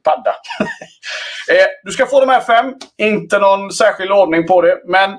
padda. 0.03 0.31
eh, 1.51 1.67
du 1.83 1.91
ska 1.91 2.05
få 2.05 2.19
de 2.19 2.29
här 2.29 2.41
fem. 2.41 2.73
Inte 2.97 3.39
någon 3.39 3.71
särskild 3.71 4.11
ordning 4.11 4.47
på 4.47 4.61
det. 4.61 4.81
Men 4.87 5.09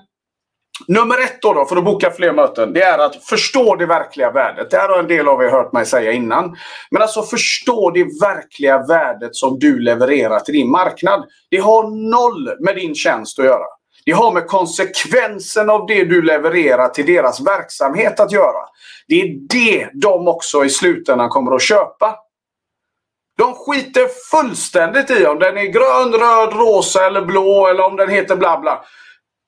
Nummer 0.86 1.18
ett 1.18 1.42
då, 1.42 1.52
då, 1.52 1.64
för 1.64 1.76
att 1.76 1.84
boka 1.84 2.10
fler 2.10 2.32
möten, 2.32 2.72
det 2.72 2.82
är 2.82 2.98
att 2.98 3.24
förstå 3.24 3.76
det 3.76 3.86
verkliga 3.86 4.30
värdet. 4.30 4.70
Det 4.70 4.76
här 4.76 4.88
har 4.88 4.98
en 4.98 5.08
del 5.08 5.28
av 5.28 5.42
er 5.42 5.50
hört 5.50 5.72
mig 5.72 5.86
säga 5.86 6.12
innan. 6.12 6.56
Men 6.90 7.02
alltså 7.02 7.22
förstå 7.22 7.90
det 7.90 8.04
verkliga 8.04 8.78
värdet 8.78 9.36
som 9.36 9.58
du 9.58 9.78
levererar 9.78 10.40
till 10.40 10.54
din 10.54 10.70
marknad. 10.70 11.24
Det 11.50 11.58
har 11.58 12.10
noll 12.10 12.56
med 12.60 12.76
din 12.76 12.94
tjänst 12.94 13.38
att 13.38 13.44
göra. 13.44 13.64
Det 14.04 14.12
har 14.12 14.32
med 14.32 14.46
konsekvensen 14.46 15.70
av 15.70 15.86
det 15.86 16.04
du 16.04 16.22
levererar 16.22 16.88
till 16.88 17.06
deras 17.06 17.40
verksamhet 17.40 18.20
att 18.20 18.32
göra. 18.32 18.68
Det 19.08 19.20
är 19.20 19.34
det 19.48 19.90
de 19.94 20.28
också 20.28 20.64
i 20.64 20.70
slutändan 20.70 21.28
kommer 21.28 21.54
att 21.54 21.62
köpa. 21.62 22.16
De 23.38 23.54
skiter 23.54 24.08
fullständigt 24.30 25.10
i 25.10 25.26
om 25.26 25.38
den 25.38 25.58
är 25.58 25.64
grön, 25.64 26.12
röd, 26.12 26.52
rosa 26.52 27.06
eller 27.06 27.22
blå 27.22 27.66
eller 27.66 27.84
om 27.84 27.96
den 27.96 28.08
heter 28.08 28.36
bla 28.36 28.58
bla. 28.58 28.84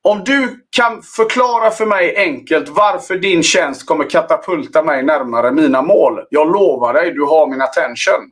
Om 0.02 0.25
du 0.25 0.66
kan 0.76 1.02
förklara 1.02 1.71
för 1.71 1.87
mig 1.87 2.16
enkelt 2.16 2.69
varför 2.69 3.16
din 3.16 3.42
tjänst 3.42 3.87
kommer 3.87 4.11
katapulta 4.11 4.83
mig 4.83 5.02
närmare 5.02 5.52
mina 5.52 5.83
mål. 5.83 6.21
Jag 6.30 6.52
lovar 6.52 6.95
dig, 6.95 7.12
du 7.12 7.23
har 7.23 7.47
min 7.47 7.62
attention. 7.62 8.30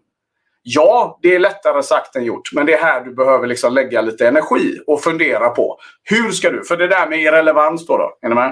Ja, 0.62 1.18
det 1.22 1.34
är 1.34 1.38
lättare 1.38 1.82
sagt 1.82 2.16
än 2.16 2.24
gjort. 2.24 2.52
Men 2.52 2.66
det 2.66 2.74
är 2.74 2.82
här 2.82 3.00
du 3.04 3.14
behöver 3.14 3.46
liksom 3.46 3.74
lägga 3.74 4.00
lite 4.00 4.28
energi 4.28 4.78
och 4.86 5.02
fundera 5.02 5.50
på. 5.50 5.78
Hur 6.04 6.30
ska 6.30 6.50
du? 6.50 6.64
För 6.64 6.76
det 6.76 6.88
där 6.88 7.06
med 7.08 7.20
irrelevans 7.20 7.86
då. 7.86 7.96
då 7.96 8.18
är 8.22 8.28
ni 8.28 8.34
med? 8.34 8.48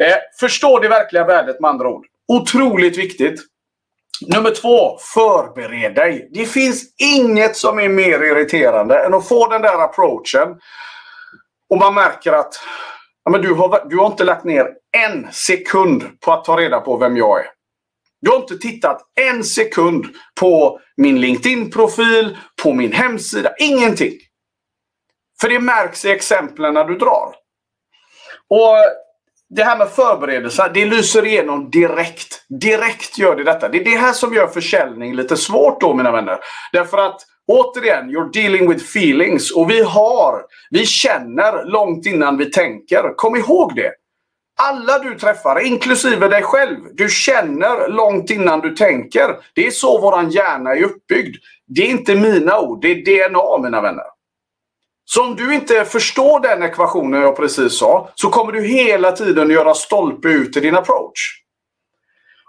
Eh, 0.00 0.16
förstå 0.40 0.78
det 0.78 0.88
verkliga 0.88 1.24
värdet 1.24 1.60
med 1.60 1.68
andra 1.68 1.88
ord. 1.88 2.06
Otroligt 2.28 2.98
viktigt. 2.98 3.40
Nummer 4.26 4.50
två, 4.50 4.98
förbered 5.14 5.94
dig. 5.94 6.28
Det 6.32 6.46
finns 6.46 6.84
inget 6.98 7.56
som 7.56 7.78
är 7.78 7.88
mer 7.88 8.22
irriterande 8.22 9.04
än 9.04 9.14
att 9.14 9.28
få 9.28 9.48
den 9.48 9.62
där 9.62 9.84
approachen 9.84 10.48
och 11.72 11.78
man 11.78 11.94
märker 11.94 12.32
att 12.32 12.54
ja, 13.24 13.30
men 13.30 13.42
du, 13.42 13.54
har, 13.54 13.88
du 13.90 13.96
har 13.96 14.06
inte 14.06 14.24
lagt 14.24 14.44
ner 14.44 14.68
en 14.96 15.32
sekund 15.32 16.20
på 16.20 16.32
att 16.32 16.44
ta 16.44 16.56
reda 16.56 16.80
på 16.80 16.96
vem 16.96 17.16
jag 17.16 17.40
är. 17.40 17.46
Du 18.20 18.30
har 18.30 18.36
inte 18.36 18.58
tittat 18.58 19.02
en 19.20 19.44
sekund 19.44 20.06
på 20.40 20.80
min 20.96 21.20
LinkedIn-profil, 21.20 22.38
på 22.62 22.72
min 22.72 22.92
hemsida. 22.92 23.52
Ingenting. 23.58 24.12
För 25.40 25.48
det 25.48 25.60
märks 25.60 26.04
i 26.04 26.10
exemplen 26.10 26.74
när 26.74 26.84
du 26.84 26.98
drar. 26.98 27.34
Och 28.48 28.76
Det 29.56 29.64
här 29.64 29.78
med 29.78 29.88
förberedelser, 29.88 30.70
det 30.74 30.84
lyser 30.84 31.26
igenom 31.26 31.70
direkt. 31.70 32.44
Direkt 32.60 33.18
gör 33.18 33.36
det 33.36 33.44
detta. 33.44 33.68
Det 33.68 33.80
är 33.80 33.84
det 33.84 33.96
här 33.96 34.12
som 34.12 34.34
gör 34.34 34.46
försäljning 34.46 35.14
lite 35.14 35.36
svårt 35.36 35.80
då, 35.80 35.94
mina 35.94 36.12
vänner. 36.12 36.38
Därför 36.72 36.98
att 36.98 37.20
Återigen, 37.48 38.10
you're 38.10 38.32
dealing 38.32 38.70
with 38.70 38.84
feelings. 38.84 39.50
Och 39.50 39.70
vi 39.70 39.82
har, 39.82 40.42
vi 40.70 40.86
känner 40.86 41.64
långt 41.64 42.06
innan 42.06 42.36
vi 42.36 42.50
tänker. 42.50 43.14
Kom 43.16 43.36
ihåg 43.36 43.74
det. 43.74 43.92
Alla 44.62 44.98
du 44.98 45.18
träffar, 45.18 45.60
inklusive 45.60 46.28
dig 46.28 46.42
själv, 46.42 46.78
du 46.92 47.08
känner 47.08 47.88
långt 47.88 48.30
innan 48.30 48.60
du 48.60 48.74
tänker. 48.74 49.36
Det 49.54 49.66
är 49.66 49.70
så 49.70 50.00
våran 50.00 50.30
hjärna 50.30 50.74
är 50.74 50.82
uppbyggd. 50.82 51.36
Det 51.66 51.82
är 51.82 51.90
inte 51.90 52.14
mina 52.14 52.60
ord, 52.60 52.82
det 52.82 52.88
är 52.88 53.28
DNA 53.28 53.58
mina 53.62 53.80
vänner. 53.80 54.04
Så 55.04 55.22
om 55.22 55.36
du 55.36 55.54
inte 55.54 55.84
förstår 55.84 56.40
den 56.40 56.62
ekvationen 56.62 57.22
jag 57.22 57.36
precis 57.36 57.78
sa, 57.78 58.10
så 58.14 58.30
kommer 58.30 58.52
du 58.52 58.62
hela 58.62 59.12
tiden 59.12 59.50
göra 59.50 59.74
stolpe 59.74 60.28
ut 60.28 60.56
i 60.56 60.60
din 60.60 60.76
approach. 60.76 61.42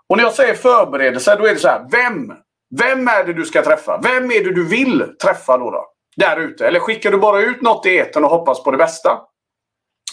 Och 0.07 0.17
när 0.17 0.23
jag 0.23 0.33
säger 0.33 0.53
förberedelse, 0.53 1.35
då 1.35 1.45
är 1.45 1.53
det 1.53 1.59
så 1.59 1.67
här. 1.67 1.87
Vem 1.91 2.33
vem 2.79 3.07
är 3.07 3.23
det 3.23 3.33
du 3.33 3.45
ska 3.45 3.63
träffa? 3.63 3.99
Vem 4.03 4.31
är 4.31 4.43
det 4.43 4.53
du 4.53 4.67
vill 4.67 5.15
träffa 5.21 5.57
då? 5.57 5.71
då? 5.71 5.85
Där 6.15 6.37
ute. 6.37 6.67
Eller 6.67 6.79
skickar 6.79 7.11
du 7.11 7.17
bara 7.17 7.41
ut 7.41 7.61
något 7.61 7.85
i 7.85 7.95
eten 7.95 8.23
och 8.23 8.29
hoppas 8.29 8.63
på 8.63 8.71
det 8.71 8.77
bästa? 8.77 9.19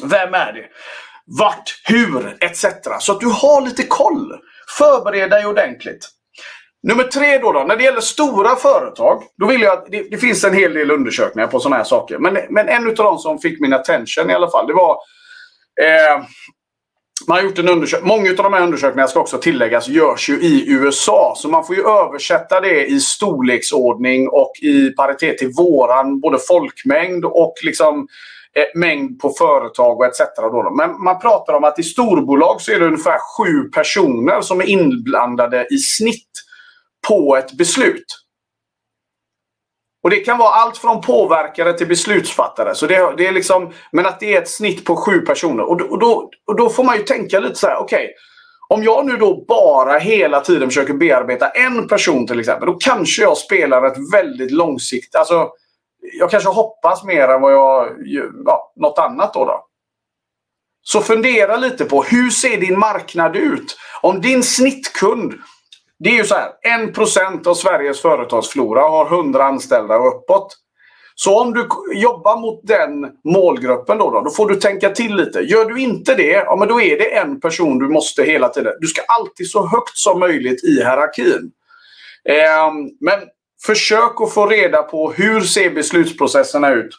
Vem 0.02 0.34
är 0.34 0.52
det? 0.52 0.64
Vart? 1.38 1.80
Hur? 1.84 2.36
Etc. 2.40 2.66
Så 3.00 3.12
att 3.12 3.20
du 3.20 3.26
har 3.26 3.60
lite 3.60 3.82
koll. 3.82 4.38
Förbered 4.78 5.30
dig 5.30 5.46
ordentligt. 5.46 6.08
Nummer 6.82 7.04
tre 7.04 7.38
då, 7.38 7.52
då, 7.52 7.60
när 7.60 7.76
det 7.76 7.84
gäller 7.84 8.00
stora 8.00 8.56
företag. 8.56 9.22
Då 9.36 9.46
vill 9.46 9.60
jag, 9.60 9.86
det, 9.90 10.02
det 10.10 10.18
finns 10.18 10.44
en 10.44 10.54
hel 10.54 10.74
del 10.74 10.90
undersökningar 10.90 11.48
på 11.48 11.60
sådana 11.60 11.76
här 11.76 11.84
saker. 11.84 12.18
Men, 12.18 12.38
men 12.50 12.68
en 12.68 12.86
av 12.86 12.94
de 12.94 13.18
som 13.18 13.38
fick 13.38 13.60
min 13.60 13.72
attention 13.72 14.30
i 14.30 14.34
alla 14.34 14.50
fall. 14.50 14.66
Det 14.66 14.72
var 14.72 14.98
eh, 15.82 16.24
man 17.28 17.36
har 17.36 17.44
gjort 17.44 17.58
en 17.58 17.68
undersökning. 17.68 18.08
Många 18.08 18.30
av 18.30 18.36
de 18.36 18.52
här 18.52 18.62
undersökningarna 18.62 19.08
ska 19.08 19.20
också 19.20 19.38
tilläggas 19.38 19.88
görs 19.88 20.28
ju 20.28 20.40
i 20.40 20.70
USA. 20.72 21.34
Så 21.36 21.48
man 21.48 21.64
får 21.64 21.76
ju 21.76 21.82
översätta 21.82 22.60
det 22.60 22.86
i 22.86 23.00
storleksordning 23.00 24.28
och 24.28 24.52
i 24.62 24.90
paritet 24.90 25.38
till 25.38 25.52
våran 25.56 26.20
både 26.20 26.38
folkmängd 26.38 27.24
och 27.24 27.54
liksom 27.64 28.08
eh, 28.56 28.80
mängd 28.80 29.18
på 29.20 29.30
företag 29.38 29.98
och 29.98 30.06
etc. 30.06 30.18
Då. 30.36 30.74
Men 30.76 31.02
man 31.02 31.20
pratar 31.20 31.54
om 31.54 31.64
att 31.64 31.78
i 31.78 31.82
storbolag 31.82 32.60
så 32.60 32.72
är 32.72 32.80
det 32.80 32.86
ungefär 32.86 33.18
sju 33.18 33.68
personer 33.68 34.40
som 34.40 34.60
är 34.60 34.68
inblandade 34.68 35.66
i 35.70 35.78
snitt 35.78 36.30
på 37.08 37.36
ett 37.36 37.52
beslut. 37.52 38.06
Och 40.02 40.11
Det 40.11 40.16
kan 40.16 40.38
vara 40.38 40.50
allt 40.50 40.78
från 40.78 41.00
påverkare 41.00 41.73
till 41.73 41.88
beslutsfattare. 41.88 42.75
Så 42.75 42.87
det, 42.87 43.14
det 43.16 43.26
är 43.26 43.33
liksom, 43.33 43.73
men 43.92 44.07
att 44.07 44.21
det 44.21 44.35
är 44.35 44.42
ett 44.42 44.49
snitt 44.49 44.85
på 44.85 44.97
sju 44.97 45.21
personer. 45.21 45.64
Och, 45.64 45.80
och, 45.80 45.99
då, 45.99 46.30
och 46.47 46.57
då 46.57 46.69
får 46.69 46.85
man 46.85 46.97
ju 46.97 47.02
tänka 47.02 47.40
lite 47.40 47.54
så 47.54 47.66
här, 47.66 47.76
okej. 47.76 48.04
Okay, 48.04 48.14
om 48.69 48.85
jag 48.85 49.07
nu 49.07 49.16
då 49.16 49.45
bara 49.49 49.99
hela 49.99 50.40
tiden 50.40 50.69
försöker 50.69 50.95
bearbeta 50.95 51.49
en 51.49 51.88
person 51.88 52.26
till 52.26 52.40
exempel. 52.40 52.66
Då 52.66 52.76
kanske 52.80 53.23
jag 53.23 53.37
spelar 53.37 53.87
ett 53.87 54.12
väldigt 54.12 54.50
långsiktigt... 54.50 55.16
Alltså, 55.16 55.49
jag 56.19 56.30
kanske 56.30 56.49
hoppas 56.49 57.04
mer 57.04 57.28
än 57.28 57.40
vad 57.40 57.52
jag... 57.52 57.88
Ja, 58.45 58.73
något 58.76 58.99
annat 58.99 59.35
då. 59.35 59.45
då. 59.45 59.66
Så 60.83 61.00
fundera 61.00 61.57
lite 61.57 61.85
på 61.85 62.02
hur 62.02 62.30
ser 62.30 62.57
din 62.57 62.78
marknad 62.78 63.37
ut? 63.37 63.76
Om 64.00 64.21
din 64.21 64.42
snittkund 64.42 65.35
det 66.04 66.11
är 66.11 66.14
ju 66.14 66.25
så 66.25 66.35
här. 66.35 66.50
1% 66.92 67.47
av 67.47 67.54
Sveriges 67.54 68.02
företagsflora 68.02 68.80
har 68.80 69.07
100 69.07 69.45
anställda 69.45 69.97
och 69.97 70.16
uppåt. 70.16 70.57
Så 71.14 71.40
om 71.40 71.52
du 71.52 71.69
jobbar 71.95 72.40
mot 72.40 72.66
den 72.66 72.90
målgruppen 73.25 73.99
då, 73.99 74.11
då, 74.11 74.21
då 74.21 74.30
får 74.30 74.49
du 74.49 74.57
tänka 74.57 74.90
till 74.90 75.16
lite. 75.16 75.40
Gör 75.40 75.64
du 75.64 75.80
inte 75.80 76.14
det, 76.14 76.30
ja, 76.30 76.57
men 76.57 76.69
då 76.69 76.80
är 76.80 76.99
det 76.99 77.16
en 77.16 77.40
person 77.40 77.78
du 77.78 77.88
måste 77.88 78.23
hela 78.23 78.49
tiden... 78.49 78.73
Du 78.80 78.87
ska 78.87 79.02
alltid 79.02 79.50
så 79.50 79.66
högt 79.66 79.97
som 79.97 80.21
möjligt 80.21 80.64
i 80.64 80.75
hierarkin. 80.75 81.50
Eh, 82.28 82.73
men 83.00 83.21
försök 83.66 84.21
att 84.21 84.35
få 84.35 84.47
reda 84.47 84.83
på 84.83 85.12
hur 85.12 85.40
ser 85.40 85.71
beslutsprocesserna 85.71 86.71
ut. 86.71 86.90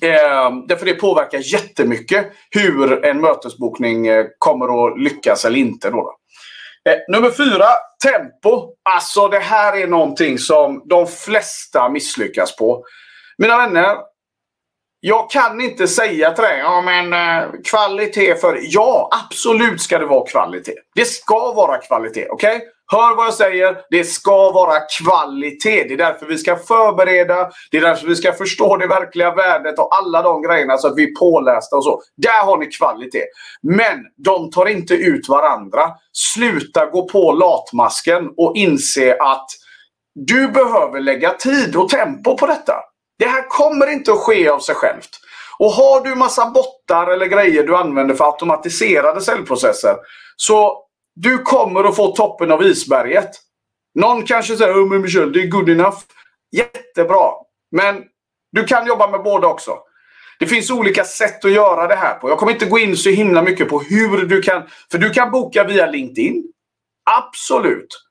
Eh, 0.00 0.50
därför 0.68 0.86
det 0.86 0.94
påverkar 0.94 1.38
jättemycket 1.52 2.26
hur 2.50 3.04
en 3.04 3.20
mötesbokning 3.20 4.06
eh, 4.06 4.26
kommer 4.38 4.86
att 4.86 5.00
lyckas 5.00 5.44
eller 5.44 5.58
inte. 5.58 5.90
Då, 5.90 5.96
då. 5.96 6.19
Eh, 6.90 6.96
nummer 7.08 7.30
fyra, 7.30 7.66
tempo. 8.02 8.72
Alltså 8.82 9.28
det 9.28 9.38
här 9.38 9.76
är 9.76 9.86
någonting 9.86 10.38
som 10.38 10.82
de 10.88 11.06
flesta 11.06 11.88
misslyckas 11.88 12.56
på. 12.56 12.84
Mina 13.38 13.56
vänner, 13.56 13.96
jag 15.00 15.30
kan 15.30 15.60
inte 15.60 15.88
säga 15.88 16.32
till 16.32 16.44
dig, 16.44 16.58
ja 16.58 16.82
men 16.82 17.12
eh, 17.12 17.50
kvalitet 17.64 18.34
för... 18.34 18.58
Ja, 18.62 19.10
absolut 19.24 19.80
ska 19.80 19.98
det 19.98 20.06
vara 20.06 20.26
kvalitet. 20.26 20.74
Det 20.94 21.04
ska 21.04 21.52
vara 21.52 21.78
kvalitet, 21.78 22.28
okej? 22.28 22.56
Okay? 22.56 22.68
Hör 22.92 23.16
vad 23.16 23.26
jag 23.26 23.34
säger. 23.34 23.76
Det 23.90 24.04
ska 24.04 24.50
vara 24.50 24.80
kvalitet. 24.80 25.84
Det 25.84 25.94
är 25.94 25.98
därför 25.98 26.26
vi 26.26 26.38
ska 26.38 26.56
förbereda. 26.56 27.50
Det 27.70 27.76
är 27.76 27.80
därför 27.80 28.06
vi 28.06 28.16
ska 28.16 28.32
förstå 28.32 28.76
det 28.76 28.86
verkliga 28.86 29.34
värdet 29.34 29.78
och 29.78 29.94
alla 29.98 30.22
de 30.22 30.42
grejerna 30.42 30.78
så 30.78 30.88
att 30.88 30.96
vi 30.96 31.02
är 31.02 31.14
pålästa 31.18 31.76
och 31.76 31.84
så. 31.84 32.02
Där 32.16 32.44
har 32.44 32.58
ni 32.58 32.66
kvalitet. 32.66 33.24
Men 33.62 33.98
de 34.16 34.50
tar 34.50 34.66
inte 34.66 34.94
ut 34.94 35.28
varandra. 35.28 35.90
Sluta 36.12 36.86
gå 36.86 37.08
på 37.08 37.32
latmasken 37.32 38.28
och 38.36 38.56
inse 38.56 39.16
att 39.20 39.46
du 40.14 40.48
behöver 40.48 41.00
lägga 41.00 41.30
tid 41.30 41.76
och 41.76 41.88
tempo 41.88 42.36
på 42.36 42.46
detta. 42.46 42.74
Det 43.18 43.26
här 43.26 43.48
kommer 43.48 43.92
inte 43.92 44.12
att 44.12 44.18
ske 44.18 44.48
av 44.48 44.58
sig 44.58 44.74
självt. 44.74 45.10
Och 45.58 45.70
har 45.70 46.00
du 46.00 46.14
massa 46.14 46.50
bottar 46.50 47.06
eller 47.06 47.26
grejer 47.26 47.66
du 47.66 47.76
använder 47.76 48.14
för 48.14 48.24
automatiserade 48.24 49.20
säljprocesser 49.20 49.96
så 50.36 50.86
du 51.14 51.38
kommer 51.38 51.84
att 51.84 51.96
få 51.96 52.16
toppen 52.16 52.50
av 52.50 52.62
isberget. 52.62 53.30
Någon 53.94 54.22
kanske 54.26 54.56
säger 54.56 54.74
oh, 54.74 54.88
men 54.88 55.02
Michel, 55.02 55.32
det 55.32 55.42
är 55.42 55.46
good 55.46 55.68
enough. 55.68 55.98
Jättebra. 56.56 57.30
Men 57.70 58.04
du 58.52 58.64
kan 58.64 58.86
jobba 58.86 59.10
med 59.10 59.22
båda 59.22 59.48
också. 59.48 59.78
Det 60.38 60.46
finns 60.46 60.70
olika 60.70 61.04
sätt 61.04 61.44
att 61.44 61.52
göra 61.52 61.86
det 61.86 61.94
här 61.94 62.14
på. 62.14 62.28
Jag 62.28 62.38
kommer 62.38 62.52
inte 62.52 62.66
gå 62.66 62.78
in 62.78 62.96
så 62.96 63.10
himla 63.10 63.42
mycket 63.42 63.68
på 63.68 63.80
hur 63.80 64.26
du 64.26 64.42
kan... 64.42 64.62
För 64.90 64.98
du 64.98 65.10
kan 65.10 65.30
boka 65.30 65.64
via 65.64 65.86
LinkedIn. 65.86 66.44
Absolut. 67.10 68.02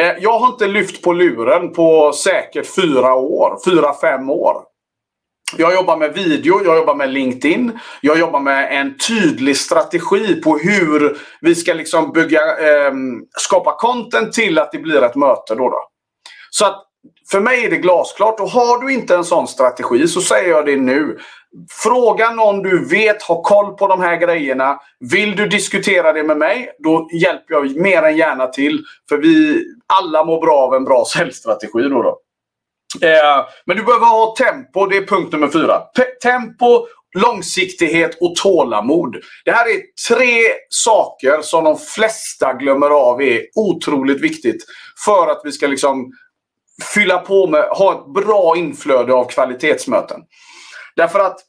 Eh, 0.00 0.12
jag 0.18 0.38
har 0.38 0.48
inte 0.48 0.66
lyft 0.66 1.02
på 1.02 1.12
luren 1.12 1.72
på 1.72 2.12
säkert 2.12 2.74
fyra 2.74 3.14
år. 3.14 3.58
Fyra, 3.64 3.94
fem 4.00 4.30
år. 4.30 4.62
Jag 5.56 5.74
jobbar 5.74 5.96
med 5.96 6.14
video, 6.14 6.64
jag 6.64 6.76
jobbar 6.76 6.94
med 6.94 7.12
LinkedIn. 7.12 7.78
Jag 8.00 8.18
jobbar 8.18 8.40
med 8.40 8.80
en 8.80 8.98
tydlig 8.98 9.56
strategi 9.56 10.40
på 10.40 10.58
hur 10.58 11.18
vi 11.40 11.54
ska 11.54 11.74
liksom 11.74 12.12
bygga, 12.12 12.40
eh, 12.40 12.92
skapa 13.38 13.76
content 13.78 14.32
till 14.32 14.58
att 14.58 14.72
det 14.72 14.78
blir 14.78 15.02
ett 15.02 15.16
möte. 15.16 15.54
Då, 15.54 15.68
då. 15.68 15.88
Så 16.50 16.66
att 16.66 16.82
för 17.30 17.40
mig 17.40 17.64
är 17.64 17.70
det 17.70 17.76
glasklart. 17.76 18.40
Och 18.40 18.50
har 18.50 18.84
du 18.84 18.92
inte 18.92 19.14
en 19.14 19.24
sån 19.24 19.48
strategi 19.48 20.08
så 20.08 20.20
säger 20.20 20.50
jag 20.50 20.66
det 20.66 20.76
nu. 20.76 21.18
Fråga 21.82 22.30
någon 22.30 22.62
du 22.62 22.88
vet 22.88 23.22
har 23.22 23.42
koll 23.42 23.76
på 23.76 23.88
de 23.88 24.00
här 24.00 24.16
grejerna. 24.16 24.78
Vill 25.00 25.36
du 25.36 25.48
diskutera 25.48 26.12
det 26.12 26.22
med 26.22 26.36
mig, 26.36 26.70
då 26.78 27.08
hjälper 27.12 27.54
jag 27.54 27.76
mer 27.76 28.02
än 28.02 28.16
gärna 28.16 28.46
till. 28.46 28.84
För 29.08 29.16
vi 29.16 29.64
alla 29.86 30.24
mår 30.24 30.40
bra 30.40 30.58
av 30.58 30.74
en 30.74 30.84
bra 30.84 31.04
säljstrategi. 31.04 31.82
Då, 31.82 32.02
då. 32.02 32.18
Eh, 33.02 33.46
men 33.66 33.76
du 33.76 33.82
behöver 33.82 34.06
ha 34.06 34.34
tempo. 34.38 34.86
Det 34.86 34.96
är 34.96 35.06
punkt 35.06 35.32
nummer 35.32 35.48
fyra. 35.48 35.78
P 35.78 36.02
tempo, 36.22 36.86
långsiktighet 37.18 38.18
och 38.20 38.36
tålamod. 38.36 39.16
Det 39.44 39.50
här 39.50 39.66
är 39.66 39.82
tre 40.08 40.40
saker 40.68 41.42
som 41.42 41.64
de 41.64 41.78
flesta 41.78 42.52
glömmer 42.52 42.90
av 42.90 43.22
är 43.22 43.42
otroligt 43.54 44.20
viktigt 44.20 44.64
för 45.04 45.30
att 45.30 45.40
vi 45.44 45.52
ska 45.52 45.66
liksom 45.66 46.12
fylla 46.94 47.18
på 47.18 47.46
med, 47.46 47.62
ha 47.62 47.92
ett 47.92 48.24
bra 48.24 48.56
inflöde 48.56 49.14
av 49.14 49.24
kvalitetsmöten. 49.24 50.20
Därför 50.96 51.20
att, 51.20 51.40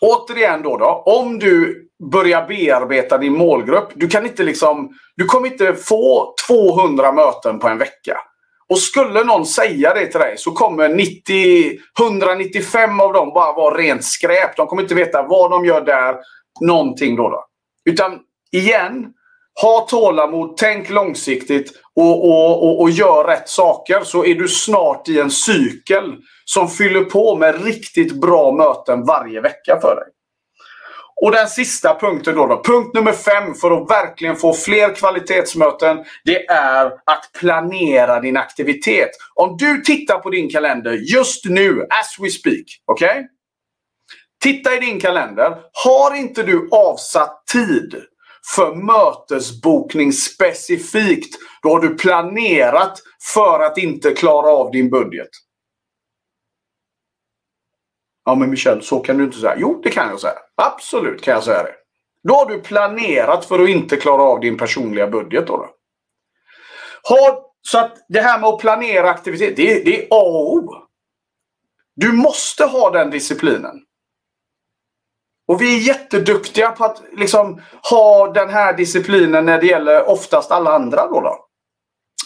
återigen 0.00 0.62
då, 0.62 0.76
då 0.76 1.02
om 1.06 1.38
du 1.38 1.86
börjar 2.12 2.46
bearbeta 2.46 3.18
din 3.18 3.32
målgrupp. 3.32 3.88
Du 3.94 4.08
kan 4.08 4.26
inte 4.26 4.42
liksom, 4.42 4.90
du 5.16 5.24
kommer 5.24 5.48
inte 5.48 5.74
få 5.74 6.34
200 6.48 7.12
möten 7.12 7.58
på 7.58 7.68
en 7.68 7.78
vecka. 7.78 8.20
Och 8.70 8.78
skulle 8.78 9.24
någon 9.24 9.46
säga 9.46 9.94
det 9.94 10.06
till 10.06 10.20
dig 10.20 10.38
så 10.38 10.50
kommer 10.50 10.88
90, 10.88 11.78
195 12.00 13.00
av 13.00 13.12
dem 13.12 13.32
bara 13.34 13.52
vara 13.52 13.78
rent 13.78 14.04
skräp. 14.04 14.56
De 14.56 14.66
kommer 14.66 14.82
inte 14.82 14.94
veta 14.94 15.22
vad 15.22 15.50
de 15.50 15.64
gör 15.64 15.80
där. 15.80 16.16
Någonting 16.60 17.16
då. 17.16 17.28
då. 17.28 17.44
Utan 17.84 18.18
igen, 18.52 19.12
ha 19.62 19.80
tålamod, 19.80 20.56
tänk 20.56 20.90
långsiktigt 20.90 21.72
och, 21.96 22.24
och, 22.24 22.62
och, 22.62 22.80
och 22.80 22.90
gör 22.90 23.24
rätt 23.24 23.48
saker 23.48 24.00
så 24.04 24.24
är 24.24 24.34
du 24.34 24.48
snart 24.48 25.08
i 25.08 25.20
en 25.20 25.30
cykel 25.30 26.16
som 26.44 26.68
fyller 26.68 27.04
på 27.04 27.36
med 27.36 27.64
riktigt 27.64 28.20
bra 28.20 28.52
möten 28.52 29.04
varje 29.04 29.40
vecka 29.40 29.78
för 29.80 29.96
dig. 29.96 30.19
Och 31.22 31.30
den 31.30 31.48
sista 31.48 31.98
punkten 31.98 32.34
då, 32.34 32.46
då, 32.46 32.62
Punkt 32.62 32.94
nummer 32.94 33.12
fem 33.12 33.54
för 33.54 33.70
att 33.70 33.90
verkligen 33.90 34.36
få 34.36 34.52
fler 34.52 34.94
kvalitetsmöten. 34.94 36.04
Det 36.24 36.46
är 36.46 36.86
att 36.86 37.30
planera 37.40 38.20
din 38.20 38.36
aktivitet. 38.36 39.10
Om 39.34 39.56
du 39.56 39.80
tittar 39.80 40.18
på 40.18 40.30
din 40.30 40.50
kalender 40.50 40.92
just 40.92 41.44
nu, 41.44 41.86
as 41.90 42.16
we 42.20 42.30
speak. 42.30 42.64
Okej? 42.84 43.10
Okay? 43.10 43.24
Titta 44.42 44.76
i 44.76 44.80
din 44.80 45.00
kalender. 45.00 45.56
Har 45.84 46.16
inte 46.16 46.42
du 46.42 46.68
avsatt 46.72 47.46
tid 47.52 47.94
för 48.54 48.74
mötesbokning 48.74 50.12
specifikt, 50.12 51.36
då 51.62 51.68
har 51.68 51.80
du 51.80 51.94
planerat 51.94 52.98
för 53.34 53.60
att 53.60 53.78
inte 53.78 54.10
klara 54.10 54.50
av 54.50 54.70
din 54.70 54.90
budget. 54.90 55.28
Ja 58.24 58.34
men 58.34 58.50
Michel, 58.50 58.82
så 58.82 59.00
kan 59.00 59.18
du 59.18 59.24
inte 59.24 59.38
säga. 59.38 59.54
Jo, 59.58 59.80
det 59.82 59.90
kan 59.90 60.08
jag 60.08 60.20
säga. 60.20 60.38
Absolut 60.60 61.22
kan 61.22 61.34
jag 61.34 61.44
säga 61.44 61.62
det. 61.62 61.74
Då 62.28 62.34
har 62.34 62.46
du 62.46 62.60
planerat 62.60 63.44
för 63.44 63.62
att 63.62 63.68
inte 63.68 63.96
klara 63.96 64.22
av 64.22 64.40
din 64.40 64.58
personliga 64.58 65.06
budget. 65.06 65.46
Då, 65.46 65.56
då. 65.56 65.68
Har, 67.02 67.42
så 67.62 67.78
att 67.78 67.96
det 68.08 68.20
här 68.20 68.40
med 68.40 68.48
att 68.48 68.60
planera 68.60 69.10
aktivitet, 69.10 69.56
det, 69.56 69.84
det 69.84 70.02
är 70.02 70.06
A 70.10 70.22
och 70.22 70.54
O. 70.54 70.74
Du 71.96 72.12
måste 72.12 72.64
ha 72.64 72.90
den 72.90 73.10
disciplinen. 73.10 73.82
Och 75.48 75.62
vi 75.62 75.76
är 75.76 75.78
jätteduktiga 75.78 76.70
på 76.70 76.84
att 76.84 77.02
liksom 77.12 77.62
ha 77.90 78.32
den 78.32 78.48
här 78.48 78.76
disciplinen 78.76 79.46
när 79.46 79.60
det 79.60 79.66
gäller 79.66 80.08
oftast 80.08 80.50
alla 80.50 80.72
andra. 80.72 81.06
Då, 81.06 81.20
då. 81.20 81.46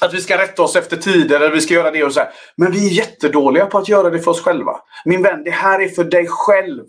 Att 0.00 0.14
vi 0.14 0.20
ska 0.20 0.38
rätta 0.38 0.62
oss 0.62 0.76
efter 0.76 0.96
tider 0.96 1.36
eller 1.36 1.50
vi 1.50 1.60
ska 1.60 1.74
göra 1.74 1.90
det 1.90 2.04
och 2.04 2.12
så 2.12 2.20
här. 2.20 2.32
Men 2.56 2.72
vi 2.72 2.86
är 2.86 2.90
jättedåliga 2.90 3.66
på 3.66 3.78
att 3.78 3.88
göra 3.88 4.10
det 4.10 4.20
för 4.20 4.30
oss 4.30 4.40
själva. 4.40 4.80
Min 5.04 5.22
vän, 5.22 5.44
det 5.44 5.50
här 5.50 5.80
är 5.80 5.88
för 5.88 6.04
dig 6.04 6.26
själv. 6.28 6.84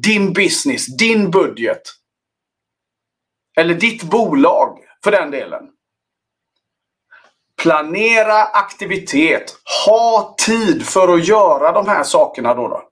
Din 0.00 0.32
business, 0.32 0.96
din 0.96 1.30
budget. 1.30 1.82
Eller 3.56 3.74
ditt 3.74 4.02
bolag 4.02 4.78
för 5.04 5.10
den 5.10 5.30
delen. 5.30 5.62
Planera 7.62 8.42
aktivitet. 8.42 9.54
Ha 9.86 10.34
tid 10.46 10.86
för 10.86 11.14
att 11.14 11.28
göra 11.28 11.72
de 11.72 11.88
här 11.88 12.04
sakerna 12.04 12.54
då. 12.54 12.68
då. 12.68 12.82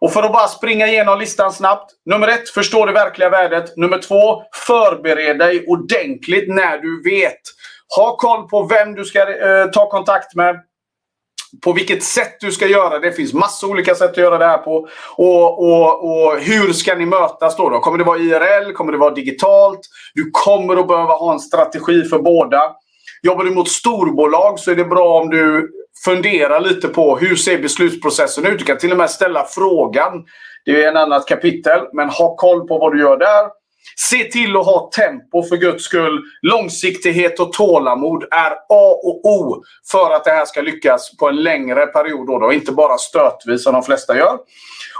Och 0.00 0.12
för 0.12 0.22
att 0.22 0.32
bara 0.32 0.48
springa 0.48 0.86
igenom 0.88 1.18
listan 1.18 1.52
snabbt. 1.52 1.92
Nummer 2.04 2.28
ett, 2.28 2.48
förstå 2.48 2.86
det 2.86 2.92
verkliga 2.92 3.30
värdet. 3.30 3.76
Nummer 3.76 3.98
två, 3.98 4.42
förbered 4.66 5.38
dig 5.38 5.64
ordentligt 5.66 6.48
när 6.48 6.78
du 6.78 7.02
vet. 7.02 7.40
Ha 7.96 8.16
koll 8.16 8.48
på 8.48 8.62
vem 8.62 8.94
du 8.94 9.04
ska 9.04 9.20
eh, 9.20 9.66
ta 9.66 9.90
kontakt 9.90 10.34
med. 10.34 10.56
På 11.62 11.72
vilket 11.72 12.02
sätt 12.02 12.36
du 12.40 12.52
ska 12.52 12.66
göra 12.66 12.98
det. 12.98 13.08
Det 13.08 13.12
finns 13.12 13.34
massa 13.34 13.66
olika 13.66 13.94
sätt 13.94 14.10
att 14.10 14.16
göra 14.16 14.38
det 14.38 14.44
här 14.44 14.58
på. 14.58 14.88
Och, 15.16 15.58
och, 15.58 16.04
och 16.04 16.38
hur 16.38 16.72
ska 16.72 16.94
ni 16.94 17.06
mötas 17.06 17.56
då, 17.56 17.68
då? 17.68 17.80
Kommer 17.80 17.98
det 17.98 18.04
vara 18.04 18.18
IRL? 18.18 18.72
Kommer 18.72 18.92
det 18.92 18.98
vara 18.98 19.14
digitalt? 19.14 19.80
Du 20.14 20.30
kommer 20.32 20.76
att 20.76 20.88
behöva 20.88 21.12
ha 21.12 21.32
en 21.32 21.40
strategi 21.40 22.04
för 22.04 22.18
båda. 22.18 22.60
Jobbar 23.22 23.44
du 23.44 23.50
mot 23.50 23.68
storbolag 23.68 24.58
så 24.58 24.70
är 24.70 24.76
det 24.76 24.84
bra 24.84 25.20
om 25.20 25.30
du 25.30 25.70
funderar 26.04 26.60
lite 26.60 26.88
på 26.88 27.16
hur 27.16 27.36
ser 27.36 27.58
beslutsprocessen 27.58 28.46
ut. 28.46 28.58
Du 28.58 28.64
kan 28.64 28.78
till 28.78 28.92
och 28.92 28.98
med 28.98 29.10
ställa 29.10 29.44
frågan. 29.44 30.24
Det 30.64 30.84
är 30.84 30.88
en 30.88 30.96
annat 30.96 31.26
kapitel. 31.26 31.80
Men 31.92 32.08
ha 32.08 32.36
koll 32.36 32.68
på 32.68 32.78
vad 32.78 32.92
du 32.92 33.00
gör 33.00 33.16
där. 33.16 33.63
Se 33.96 34.24
till 34.24 34.56
att 34.56 34.66
ha 34.66 34.90
tempo 34.96 35.42
för 35.48 35.56
guds 35.56 35.84
skull. 35.84 36.22
Långsiktighet 36.42 37.40
och 37.40 37.52
tålamod 37.52 38.22
är 38.22 38.50
A 38.68 39.00
och 39.04 39.24
O 39.24 39.62
för 39.90 40.10
att 40.10 40.24
det 40.24 40.30
här 40.30 40.46
ska 40.46 40.60
lyckas 40.60 41.16
på 41.16 41.28
en 41.28 41.36
längre 41.36 41.86
period. 41.86 42.26
Då, 42.26 42.38
då. 42.38 42.52
Inte 42.52 42.72
bara 42.72 42.98
stötvis 42.98 43.64
som 43.64 43.72
de 43.72 43.82
flesta 43.82 44.16
gör. 44.16 44.38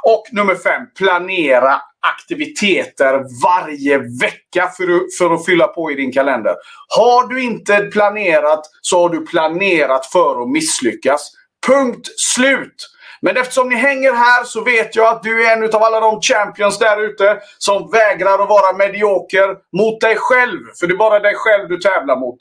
Och 0.03 0.25
nummer 0.33 0.55
fem, 0.55 0.83
planera 0.99 1.81
aktiviteter 2.05 3.25
varje 3.43 3.99
vecka 3.99 4.71
för, 4.77 5.17
för 5.19 5.35
att 5.35 5.45
fylla 5.45 5.67
på 5.67 5.91
i 5.91 5.95
din 5.95 6.13
kalender. 6.13 6.55
Har 6.89 7.29
du 7.29 7.43
inte 7.43 7.79
planerat 7.79 8.65
så 8.81 9.03
har 9.03 9.09
du 9.09 9.27
planerat 9.27 10.07
för 10.07 10.43
att 10.43 10.51
misslyckas. 10.51 11.33
Punkt 11.67 12.09
slut! 12.17 12.94
Men 13.25 13.37
eftersom 13.37 13.69
ni 13.69 13.75
hänger 13.75 14.13
här 14.13 14.45
så 14.45 14.61
vet 14.65 14.97
jag 14.97 15.07
att 15.07 15.23
du 15.23 15.47
är 15.47 15.57
en 15.57 15.75
av 15.75 15.83
alla 15.83 16.01
de 16.01 16.21
champions 16.21 16.79
där 16.79 17.05
ute 17.05 17.39
som 17.59 17.91
vägrar 17.91 18.39
att 18.39 18.49
vara 18.49 18.77
medioker 18.77 19.57
mot 19.77 20.01
dig 20.01 20.17
själv. 20.19 20.61
För 20.81 20.87
det 20.87 20.95
är 20.95 20.97
bara 20.97 21.21
dig 21.21 21.35
själv 21.37 21.69
du 21.69 21.79
tävlar 21.79 22.17
mot. 22.17 22.39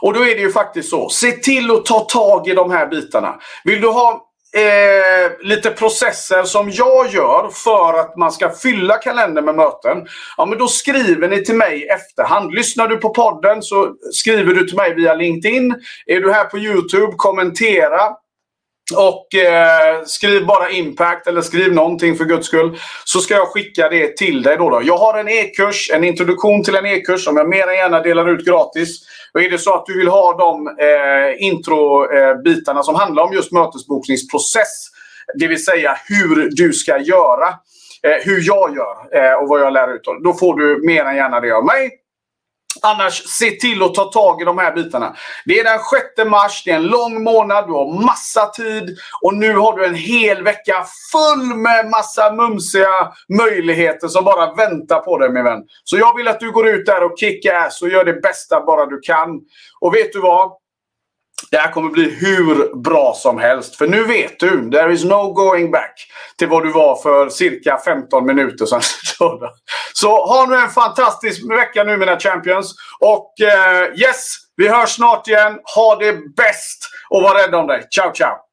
Och 0.00 0.12
då 0.12 0.20
är 0.20 0.34
det 0.34 0.40
ju 0.40 0.52
faktiskt 0.52 0.90
så. 0.90 1.08
Se 1.08 1.32
till 1.32 1.70
att 1.70 1.84
ta 1.84 2.00
tag 2.00 2.48
i 2.48 2.54
de 2.54 2.70
här 2.70 2.86
bitarna. 2.86 3.34
Vill 3.64 3.80
du 3.80 3.88
ha 3.88 4.32
eh, 4.56 5.46
lite 5.46 5.70
processer 5.70 6.42
som 6.42 6.70
jag 6.70 7.08
gör 7.08 7.50
för 7.52 8.00
att 8.00 8.16
man 8.16 8.32
ska 8.32 8.50
fylla 8.50 8.96
kalendern 8.96 9.44
med 9.44 9.54
möten. 9.54 10.06
Ja, 10.36 10.46
men 10.46 10.58
då 10.58 10.68
skriver 10.68 11.28
ni 11.28 11.44
till 11.44 11.56
mig 11.56 11.82
i 11.82 11.88
efterhand. 11.88 12.54
Lyssnar 12.54 12.88
du 12.88 12.96
på 12.96 13.10
podden 13.10 13.62
så 13.62 13.94
skriver 14.12 14.54
du 14.54 14.66
till 14.66 14.76
mig 14.76 14.94
via 14.94 15.14
LinkedIn. 15.14 15.74
Är 16.06 16.20
du 16.20 16.32
här 16.32 16.44
på 16.44 16.58
YouTube, 16.58 17.12
kommentera. 17.16 18.21
Och 18.96 19.34
eh, 19.34 20.04
skriv 20.04 20.46
bara 20.46 20.70
impact 20.70 21.26
eller 21.26 21.40
skriv 21.40 21.72
någonting 21.74 22.16
för 22.16 22.24
guds 22.24 22.46
skull. 22.46 22.78
Så 23.04 23.20
ska 23.20 23.34
jag 23.34 23.48
skicka 23.48 23.88
det 23.88 24.16
till 24.16 24.42
dig. 24.42 24.56
Då, 24.56 24.70
då. 24.70 24.80
Jag 24.84 24.96
har 24.96 25.18
en 25.18 25.28
e-kurs, 25.28 25.90
en 25.94 26.04
introduktion 26.04 26.64
till 26.64 26.76
en 26.76 26.86
e-kurs 26.86 27.24
som 27.24 27.36
jag 27.36 27.48
mer 27.48 27.68
än 27.68 27.74
gärna 27.74 28.00
delar 28.00 28.28
ut 28.30 28.46
gratis. 28.46 29.00
Och 29.34 29.42
är 29.42 29.50
det 29.50 29.58
så 29.58 29.74
att 29.74 29.86
du 29.86 29.98
vill 29.98 30.08
ha 30.08 30.36
de 30.38 30.68
eh, 30.68 31.46
introbitarna 31.46 32.80
eh, 32.80 32.84
som 32.84 32.94
handlar 32.94 33.22
om 33.22 33.32
just 33.32 33.52
mötesbokningsprocess. 33.52 34.88
Det 35.38 35.46
vill 35.46 35.64
säga 35.64 35.96
hur 36.08 36.50
du 36.50 36.72
ska 36.72 36.98
göra. 36.98 37.48
Eh, 38.06 38.24
hur 38.24 38.40
jag 38.46 38.76
gör 38.76 39.24
eh, 39.24 39.34
och 39.34 39.48
vad 39.48 39.60
jag 39.60 39.72
lär 39.72 39.94
ut. 39.94 40.02
Då 40.24 40.32
får 40.32 40.56
du 40.56 40.86
mer 40.86 41.04
än 41.04 41.16
gärna 41.16 41.40
det 41.40 41.52
av 41.52 41.64
mig. 41.64 41.90
Annars, 42.82 43.22
se 43.28 43.50
till 43.50 43.82
att 43.82 43.94
ta 43.94 44.04
tag 44.04 44.42
i 44.42 44.44
de 44.44 44.58
här 44.58 44.72
bitarna. 44.72 45.16
Det 45.44 45.60
är 45.60 45.64
den 45.64 45.78
6 46.16 46.30
mars, 46.30 46.62
det 46.64 46.70
är 46.70 46.76
en 46.76 46.86
lång 46.86 47.24
månad, 47.24 47.66
du 47.66 47.72
har 47.72 48.04
massa 48.04 48.46
tid 48.46 48.96
och 49.22 49.34
nu 49.34 49.56
har 49.56 49.78
du 49.78 49.86
en 49.86 49.94
hel 49.94 50.42
vecka 50.42 50.86
full 51.12 51.56
med 51.56 51.90
massa 51.90 52.32
mumsiga 52.32 53.12
möjligheter 53.38 54.08
som 54.08 54.24
bara 54.24 54.54
väntar 54.54 54.98
på 54.98 55.18
dig 55.18 55.30
min 55.30 55.44
vän. 55.44 55.62
Så 55.84 55.96
jag 55.96 56.16
vill 56.16 56.28
att 56.28 56.40
du 56.40 56.52
går 56.52 56.68
ut 56.68 56.86
där 56.86 57.04
och 57.04 57.18
kickar 57.18 57.54
ass 57.54 57.82
och 57.82 57.88
gör 57.88 58.04
det 58.04 58.20
bästa 58.20 58.64
bara 58.64 58.86
du 58.86 59.00
kan. 59.00 59.40
Och 59.80 59.94
vet 59.94 60.12
du 60.12 60.20
vad? 60.20 60.61
Det 61.50 61.56
här 61.56 61.70
kommer 61.70 61.90
bli 61.90 62.10
hur 62.10 62.76
bra 62.82 63.14
som 63.16 63.38
helst. 63.38 63.76
För 63.76 63.86
nu 63.86 64.04
vet 64.04 64.40
du, 64.40 64.70
there 64.70 64.92
is 64.92 65.04
no 65.04 65.32
going 65.32 65.70
back 65.70 65.94
till 66.38 66.48
vad 66.48 66.62
du 66.62 66.72
var 66.72 66.96
för 66.96 67.28
cirka 67.28 67.78
15 67.78 68.26
minuter 68.26 68.66
sedan. 68.66 68.82
Så 69.92 70.26
ha 70.26 70.46
nu 70.46 70.56
en 70.56 70.70
fantastisk 70.70 71.50
vecka 71.50 71.84
nu 71.84 71.96
mina 71.96 72.18
champions. 72.18 72.74
Och 73.00 73.40
eh, 73.40 74.00
yes, 74.00 74.36
vi 74.56 74.68
hörs 74.68 74.90
snart 74.90 75.28
igen. 75.28 75.58
Ha 75.74 75.96
det 75.96 76.12
bäst 76.36 76.88
och 77.10 77.22
var 77.22 77.34
rädd 77.34 77.54
om 77.54 77.66
dig. 77.66 77.86
Ciao, 77.90 78.12
ciao! 78.12 78.51